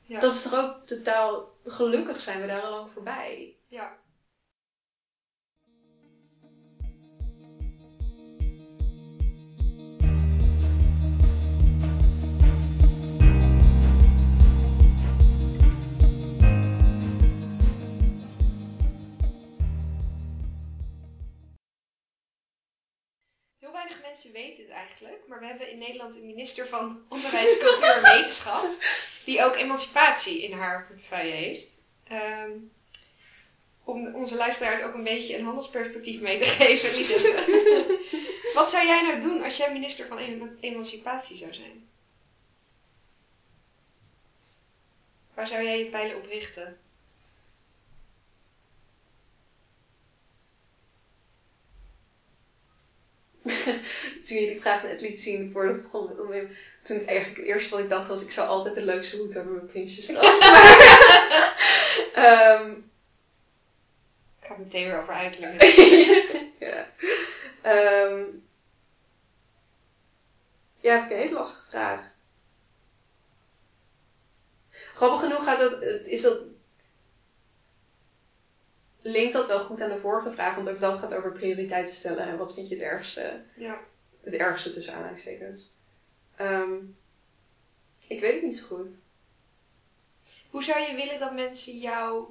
[0.02, 0.20] Ja.
[0.20, 3.56] Dat is toch ook totaal, gelukkig zijn we daar al lang voorbij.
[3.68, 3.96] Ja.
[24.32, 28.02] Mensen weten het eigenlijk, maar we hebben in Nederland een minister van Onderwijs, Cultuur en
[28.02, 28.68] Wetenschap,
[29.24, 31.68] die ook emancipatie in haar portefeuille heeft.
[32.04, 32.50] Ehm,
[33.84, 37.98] om onze luisteraars ook een beetje een handelsperspectief mee te geven, Lisette.
[38.54, 41.88] Wat zou jij nou doen als jij minister van Eman- Emancipatie zou zijn?
[45.34, 46.78] Waar zou jij je pijlen op richten?
[54.24, 56.48] Toen je die vraag net liet zien voor de volgende
[56.82, 59.54] toen eigenlijk het eerste wat ik dacht was, ik zou altijd de leukste hoed hebben
[59.54, 60.22] met prinsjesstaf.
[62.14, 62.70] Ehm
[64.40, 65.62] Ik ga het meteen weer over uiterlijk.
[66.58, 66.88] ja.
[67.62, 68.22] Ehm
[70.80, 72.10] ja, vind ik een hele lastige vraag.
[74.94, 76.38] Grappig genoeg gaat dat, is dat,
[79.02, 82.24] linkt dat wel goed aan de vorige vraag, want ook dat gaat over prioriteiten stellen
[82.26, 83.40] en wat vind je het ergste.
[83.56, 83.78] Ja.
[84.20, 85.70] Het ergste tussen aanhalingstekens.
[86.36, 86.74] Ehm
[88.06, 88.86] ik weet het niet zo goed.
[90.50, 92.24] Hoe zou je willen dat mensen jou.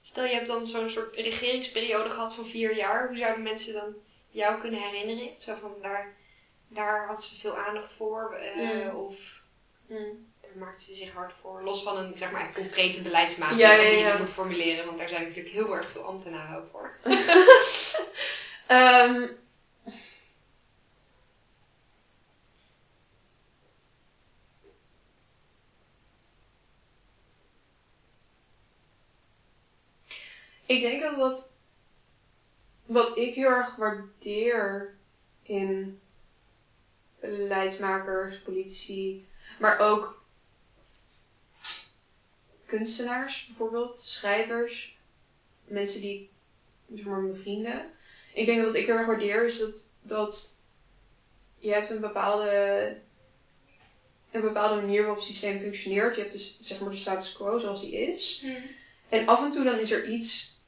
[0.00, 3.08] Stel je hebt dan zo'n soort regeringsperiode gehad van vier jaar.
[3.08, 3.94] Hoe zouden mensen dan
[4.30, 5.30] jou kunnen herinneren?
[5.38, 6.14] Zo van daar,
[6.68, 8.32] daar had ze veel aandacht voor.
[8.34, 8.94] eh, Mm.
[8.96, 9.44] Of
[9.88, 10.32] Mm.
[10.58, 11.62] Daar maakte ze zich hard voor.
[11.62, 14.86] Los van een zeg maar, concrete beleidsmaat Ja, ja, die je moet formuleren.
[14.86, 16.96] Want daar zijn natuurlijk heel erg veel ambtenaren ook voor.
[18.66, 19.28] Ehm,
[30.66, 31.52] ik denk dat wat,
[32.86, 34.94] wat ik heel erg waardeer
[35.42, 36.00] in
[37.20, 39.28] beleidsmakers, politici,
[39.58, 40.25] maar ook
[42.66, 44.96] kunstenaars bijvoorbeeld, schrijvers,
[45.64, 46.30] mensen die,
[46.94, 47.90] zeg maar mijn vrienden.
[48.34, 50.56] Ik denk dat wat ik heel erg waardeer is dat, dat
[51.58, 52.96] je hebt een bepaalde,
[54.30, 56.14] een bepaalde manier waarop het systeem functioneert.
[56.14, 58.44] Je hebt dus zeg maar de status quo zoals die is.
[59.08, 60.58] En af en toe dan is er iets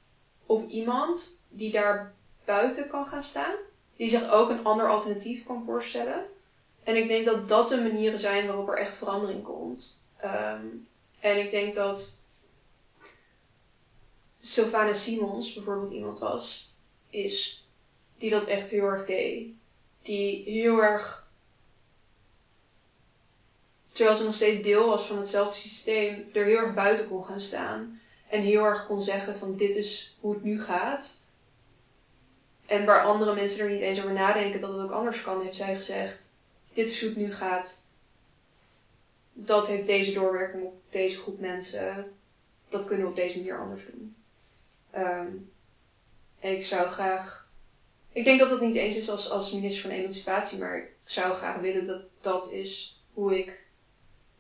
[0.47, 3.55] of iemand die daar buiten kan gaan staan.
[3.97, 6.27] Die zich ook een ander alternatief kan voorstellen.
[6.85, 10.03] En ik denk dat dat de manieren zijn waarop er echt verandering komt.
[10.17, 10.67] Ehm,
[11.21, 12.17] en ik denk dat
[14.41, 16.75] Sylvana Simons bijvoorbeeld iemand was,
[17.11, 17.65] is,
[18.19, 19.49] die dat echt heel erg deed.
[20.03, 21.31] Die heel erg,
[23.93, 27.41] terwijl ze nog steeds deel was van hetzelfde systeem, er heel erg buiten kon gaan
[27.41, 28.01] staan.
[28.29, 31.23] En heel erg kon zeggen van dit is hoe het nu gaat.
[32.67, 35.57] En waar andere mensen er niet eens over nadenken dat het ook anders kan, heeft
[35.57, 36.33] zij gezegd:
[36.73, 37.87] dit is hoe het nu gaat.
[39.41, 42.13] Dat heeft deze doorwerking op deze groep mensen.
[42.69, 44.17] Dat kunnen we op deze manier anders doen.
[44.91, 45.31] Ehm,
[46.39, 47.49] en ik zou graag.
[48.13, 51.35] Ik denk dat dat niet eens is als, als minister van Emancipatie, maar ik zou
[51.35, 53.67] graag willen dat dat is hoe ik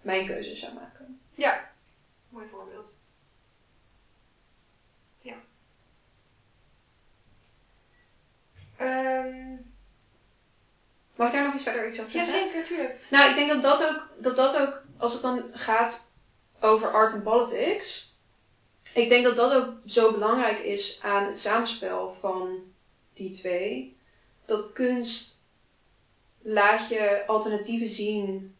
[0.00, 1.20] mijn keuze zou maken.
[1.34, 1.70] Ja,
[2.28, 2.94] mooi voorbeeld.
[5.20, 5.36] Ja.
[8.76, 9.56] Ehm,
[11.18, 12.50] Mag ik daar nog iets verder iets over ja, zeggen?
[12.50, 12.96] zeker, tuurlijk.
[13.10, 16.10] Nou, ik denk dat dat ook, dat dat ook, als het dan gaat
[16.60, 18.12] over art en politics,
[18.94, 22.58] ik denk dat dat ook zo belangrijk is aan het samenspel van
[23.14, 23.96] die twee.
[24.44, 25.42] Dat kunst
[26.42, 28.56] laat je alternatieven zien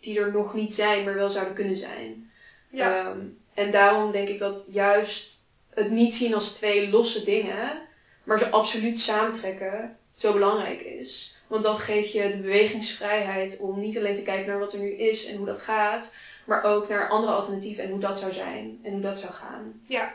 [0.00, 2.30] die er nog niet zijn, maar wel zouden kunnen zijn.
[2.70, 2.98] Ja.
[2.98, 3.20] Ehm,
[3.54, 7.80] en daarom denk ik dat juist het niet zien als twee losse dingen,
[8.24, 11.31] maar ze absoluut samentrekken, zo belangrijk is.
[11.52, 14.92] Want dat geeft je de bewegingsvrijheid om niet alleen te kijken naar wat er nu
[14.92, 18.80] is en hoe dat gaat, maar ook naar andere alternatieven en hoe dat zou zijn
[18.82, 19.82] en hoe dat zou gaan.
[19.86, 20.14] Ja.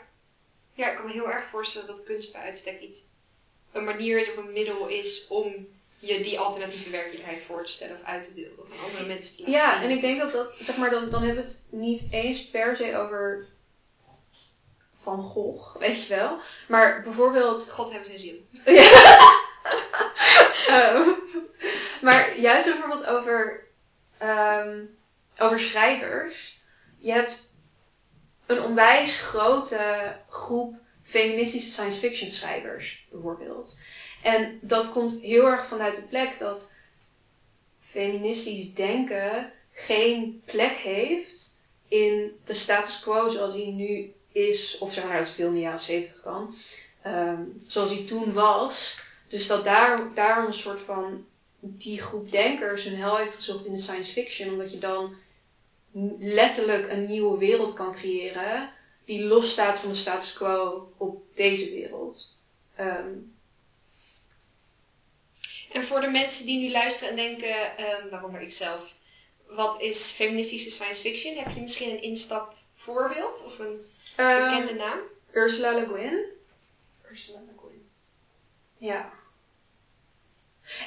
[0.73, 3.03] Ja, ik kan me heel erg voorstellen dat kunst bij uitstek iets
[3.71, 5.67] een manier is of een middel is om
[5.99, 9.41] je die alternatieve werkelijkheid voor te stellen of uit te beelden of andere mensen te
[9.41, 9.89] laten Ja, zien.
[9.89, 12.75] en ik denk dat dat, zeg maar, dan, dan hebben we het niet eens per
[12.77, 13.47] se over
[15.01, 16.37] Van Gogh, weet je wel.
[16.67, 18.35] Maar bijvoorbeeld God hebben zijn ziel.
[20.67, 21.09] Ehm,
[22.05, 23.67] maar juist bijvoorbeeld over,
[24.17, 24.83] ehm,
[25.37, 26.59] over schrijvers.
[26.99, 27.51] Je hebt
[28.45, 33.79] een onwijs grote groep feministische science fiction schrijvers, bijvoorbeeld.
[34.23, 36.71] En dat komt heel erg vanuit de plek dat
[37.79, 45.03] feministisch denken geen plek heeft in de status quo zoals die nu is, of zeg
[45.07, 46.55] maar, veel in de jaren 70 dan,
[47.01, 48.99] ehm, zoals die toen was.
[49.27, 51.25] Dus dat daar, daarom een soort van
[51.59, 55.15] die groep denkers hun hel heeft gezocht in de science fiction, omdat je dan
[56.19, 58.69] letterlijk een nieuwe wereld kan creëren
[59.05, 62.35] die losstaat van de status quo op deze wereld.
[62.75, 63.09] Ehm,
[65.71, 68.93] En voor de mensen die nu luisteren en denken, ehm, waaronder ik zelf,
[69.47, 71.37] wat is feministische science fiction?
[71.37, 74.99] Heb je misschien een instapvoorbeeld of een ehm, bekende naam?
[75.31, 76.25] Ursula Le Guin.
[77.11, 77.89] Ursula Le Guin.
[78.77, 79.13] Ja.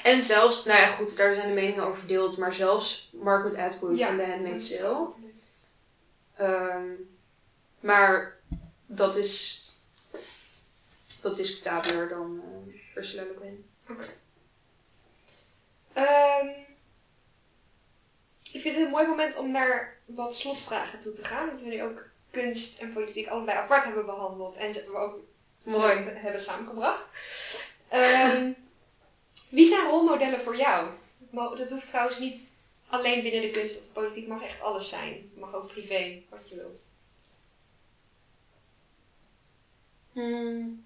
[0.03, 3.97] En zelfs, nou ja goed, daar zijn de meningen over verdeeld, maar zelfs Margaret Atwood
[3.97, 5.07] in The Handmaid's Tale.
[6.35, 6.89] Ehm,
[7.79, 8.37] maar
[8.85, 9.65] dat is
[11.21, 13.65] wat discutabeler dan eh, Ursula Le Guin.
[15.93, 16.47] Ehm,
[18.51, 21.49] ik vind het een mooi moment om naar wat slotvragen toe te gaan.
[21.49, 24.55] Dat we nu ook kunst en politiek allebei apart hebben behandeld.
[24.55, 25.19] En ze we ook
[25.63, 25.95] Mooi.
[26.03, 27.01] hebben samengebracht.
[27.87, 28.51] Ehm,
[29.51, 30.89] wie zijn rolmodellen voor jou?
[31.31, 32.53] Dat hoeft trouwens niet
[32.87, 34.27] alleen binnen de kunst of de politiek.
[34.27, 35.13] mag echt alles zijn.
[35.13, 36.79] Het mag ook privé, wat je wil.
[40.11, 40.85] Hmm.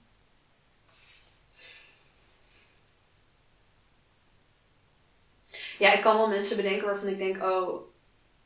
[5.77, 7.81] Ja, ik kan wel mensen bedenken waarvan ik denk, oh,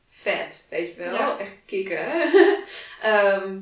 [0.08, 1.14] vet, weet je wel.
[1.14, 1.38] Ja.
[1.38, 2.32] Echt kicken.
[3.00, 3.60] Ehm,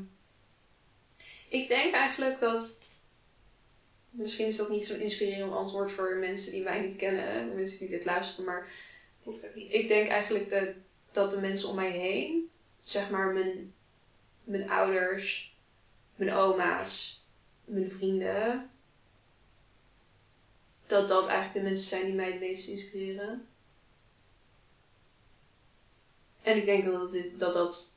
[1.48, 2.78] ik denk eigenlijk dat,
[4.10, 7.88] misschien is dat niet zo'n inspirerend antwoord voor mensen die mij niet kennen, mensen die
[7.88, 8.68] dit luisteren, maar
[9.22, 9.72] Hoeft ook niet.
[9.72, 10.68] ik denk eigenlijk dat,
[11.12, 12.50] dat de mensen om mij heen,
[12.82, 13.74] zeg maar mijn,
[14.44, 15.54] mijn ouders,
[16.14, 17.22] mijn oma's,
[17.64, 18.70] mijn vrienden,
[20.86, 23.46] dat dat eigenlijk de mensen zijn die mij het meest inspireren.
[26.42, 27.94] En ik denk dat dit- dat, dat,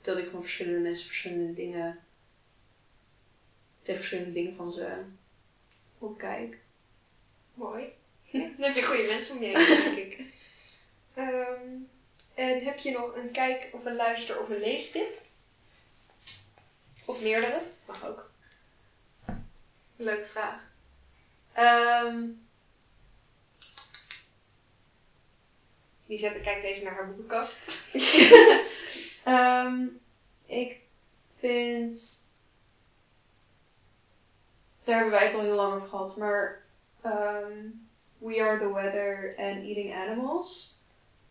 [0.00, 1.98] dat ik van verschillende mensen verschillende dingen,
[3.88, 5.02] tegen verschillende dingen van ze
[5.98, 6.56] opkijk.
[7.54, 7.84] Mooi.
[8.32, 10.20] Dan heb je goede mensen om je heen, denk ik.
[11.14, 11.68] Ehm,
[12.34, 15.20] en heb je nog een kijk- of een luister- of een leestip?
[17.04, 17.62] Of meerdere?
[17.86, 18.30] Mag ook.
[19.96, 20.62] Leuke vraag.
[21.52, 22.24] Ehm,
[26.06, 27.84] Die zette kijkt even naar haar boekenkast.
[29.24, 29.86] Ehm,
[30.46, 30.80] ik
[31.38, 32.26] vind.
[34.88, 36.62] Daar hebben wij het al heel lang over gehad, maar.
[37.02, 37.66] ehm,
[38.18, 40.74] We Are the Weather en Eating Animals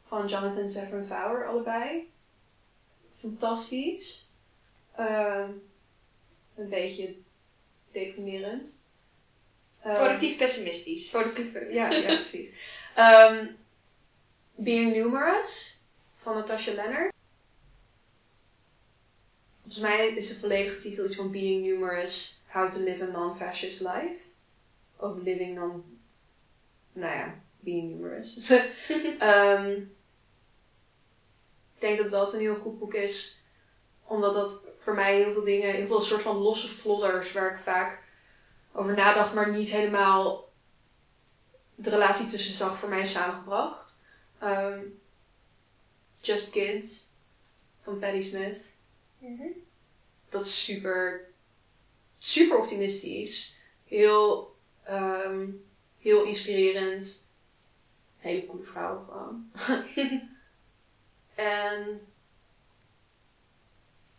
[0.05, 2.11] van Jonathan Safran Foer, allebei.
[3.19, 4.27] Fantastisch.
[4.95, 5.49] Ehm,
[6.55, 7.15] een beetje
[7.91, 8.81] deprimerend.
[9.81, 11.09] Ehm, Productief pessimistisch.
[11.09, 12.49] Positief, ja, ja precies.
[14.55, 15.81] Being Numerous
[16.17, 17.13] van Natasha Leonard.
[19.67, 23.79] Volgens mij is de volledige titel iets van Being Numerous, How to Live a Non-Fascist
[23.79, 24.15] Life.
[24.95, 25.99] Of Living Non...
[26.93, 28.37] Nou ja, Being Numerous.
[29.19, 29.71] Ehm,
[31.73, 33.41] ik denk dat dat een heel goed boek is.
[34.03, 37.63] Omdat dat voor mij heel veel dingen, heel veel soort van losse vlodders waar ik
[37.63, 38.03] vaak
[38.71, 40.49] over nadacht, maar niet helemaal
[41.75, 44.03] de relatie tussen zag voor mij samengebracht.
[44.39, 44.79] Ehm,
[46.21, 47.11] Just Kids
[47.81, 48.75] van Patti Smith.
[49.17, 49.47] Mhm.
[50.29, 51.27] Dat is super,
[52.17, 53.55] super optimistisch.
[53.85, 55.49] Heel, ehm,
[55.99, 57.25] heel inspirerend.
[58.17, 59.51] Hele coole vrouw gewoon.
[61.35, 62.07] en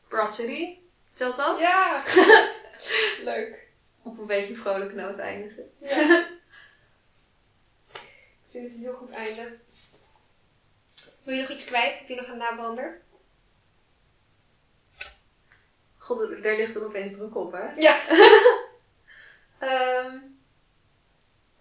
[0.08, 0.78] Broad City,
[1.14, 1.58] telt dat?
[1.58, 2.04] Ja!
[3.30, 3.66] Leuk.
[4.02, 5.70] Op een beetje een vrolijke noot eindigen.
[5.78, 6.26] Ja.
[7.92, 9.58] Ik vind het een heel goed einde.
[11.22, 11.98] Wil je nog iets kwijt?
[11.98, 13.00] Heb je nog een nabrander?
[16.08, 17.80] God, daar ligt dan opeens druk op, hè?
[17.80, 17.96] Ja.
[19.58, 20.16] Ehm,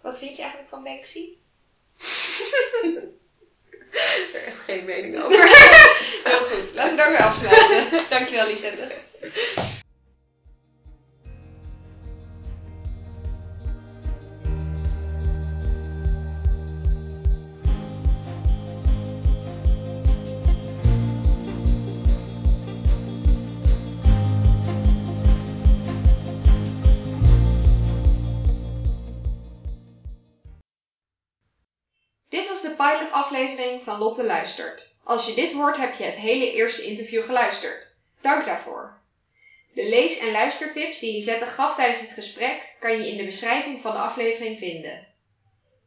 [0.01, 1.19] Wat vind je eigenlijk van Banksy?
[2.81, 5.47] ik heb er echt geen mening over.
[6.23, 6.73] Heel goed.
[6.73, 8.09] Laten we daarmee afsluiten.
[8.09, 8.95] Dankjewel Lisette.
[33.83, 34.95] Van Lotte Luistert.
[35.03, 37.87] Als je dit hoort, heb je het hele eerste interview geluisterd.
[38.21, 38.97] Dank daarvoor.
[39.73, 43.81] De lees- en luistertips die Lisette gaf tijdens het gesprek kan je in de beschrijving
[43.81, 45.07] van de aflevering vinden.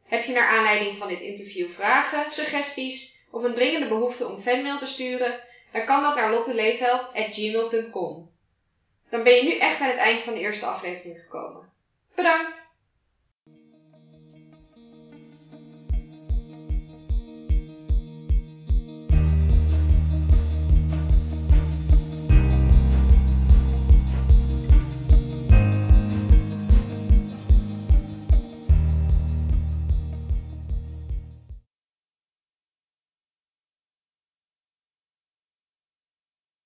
[0.05, 4.77] Heb je naar aanleiding van dit interview vragen, suggesties of een dringende behoefte om fanmail
[4.77, 5.39] te sturen,
[5.71, 8.31] dan kan dat naar lotteleeveld.gmail.com.
[9.09, 11.71] Dan ben je nu echt aan het eind van de eerste aflevering gekomen.
[12.15, 12.70] Bedankt!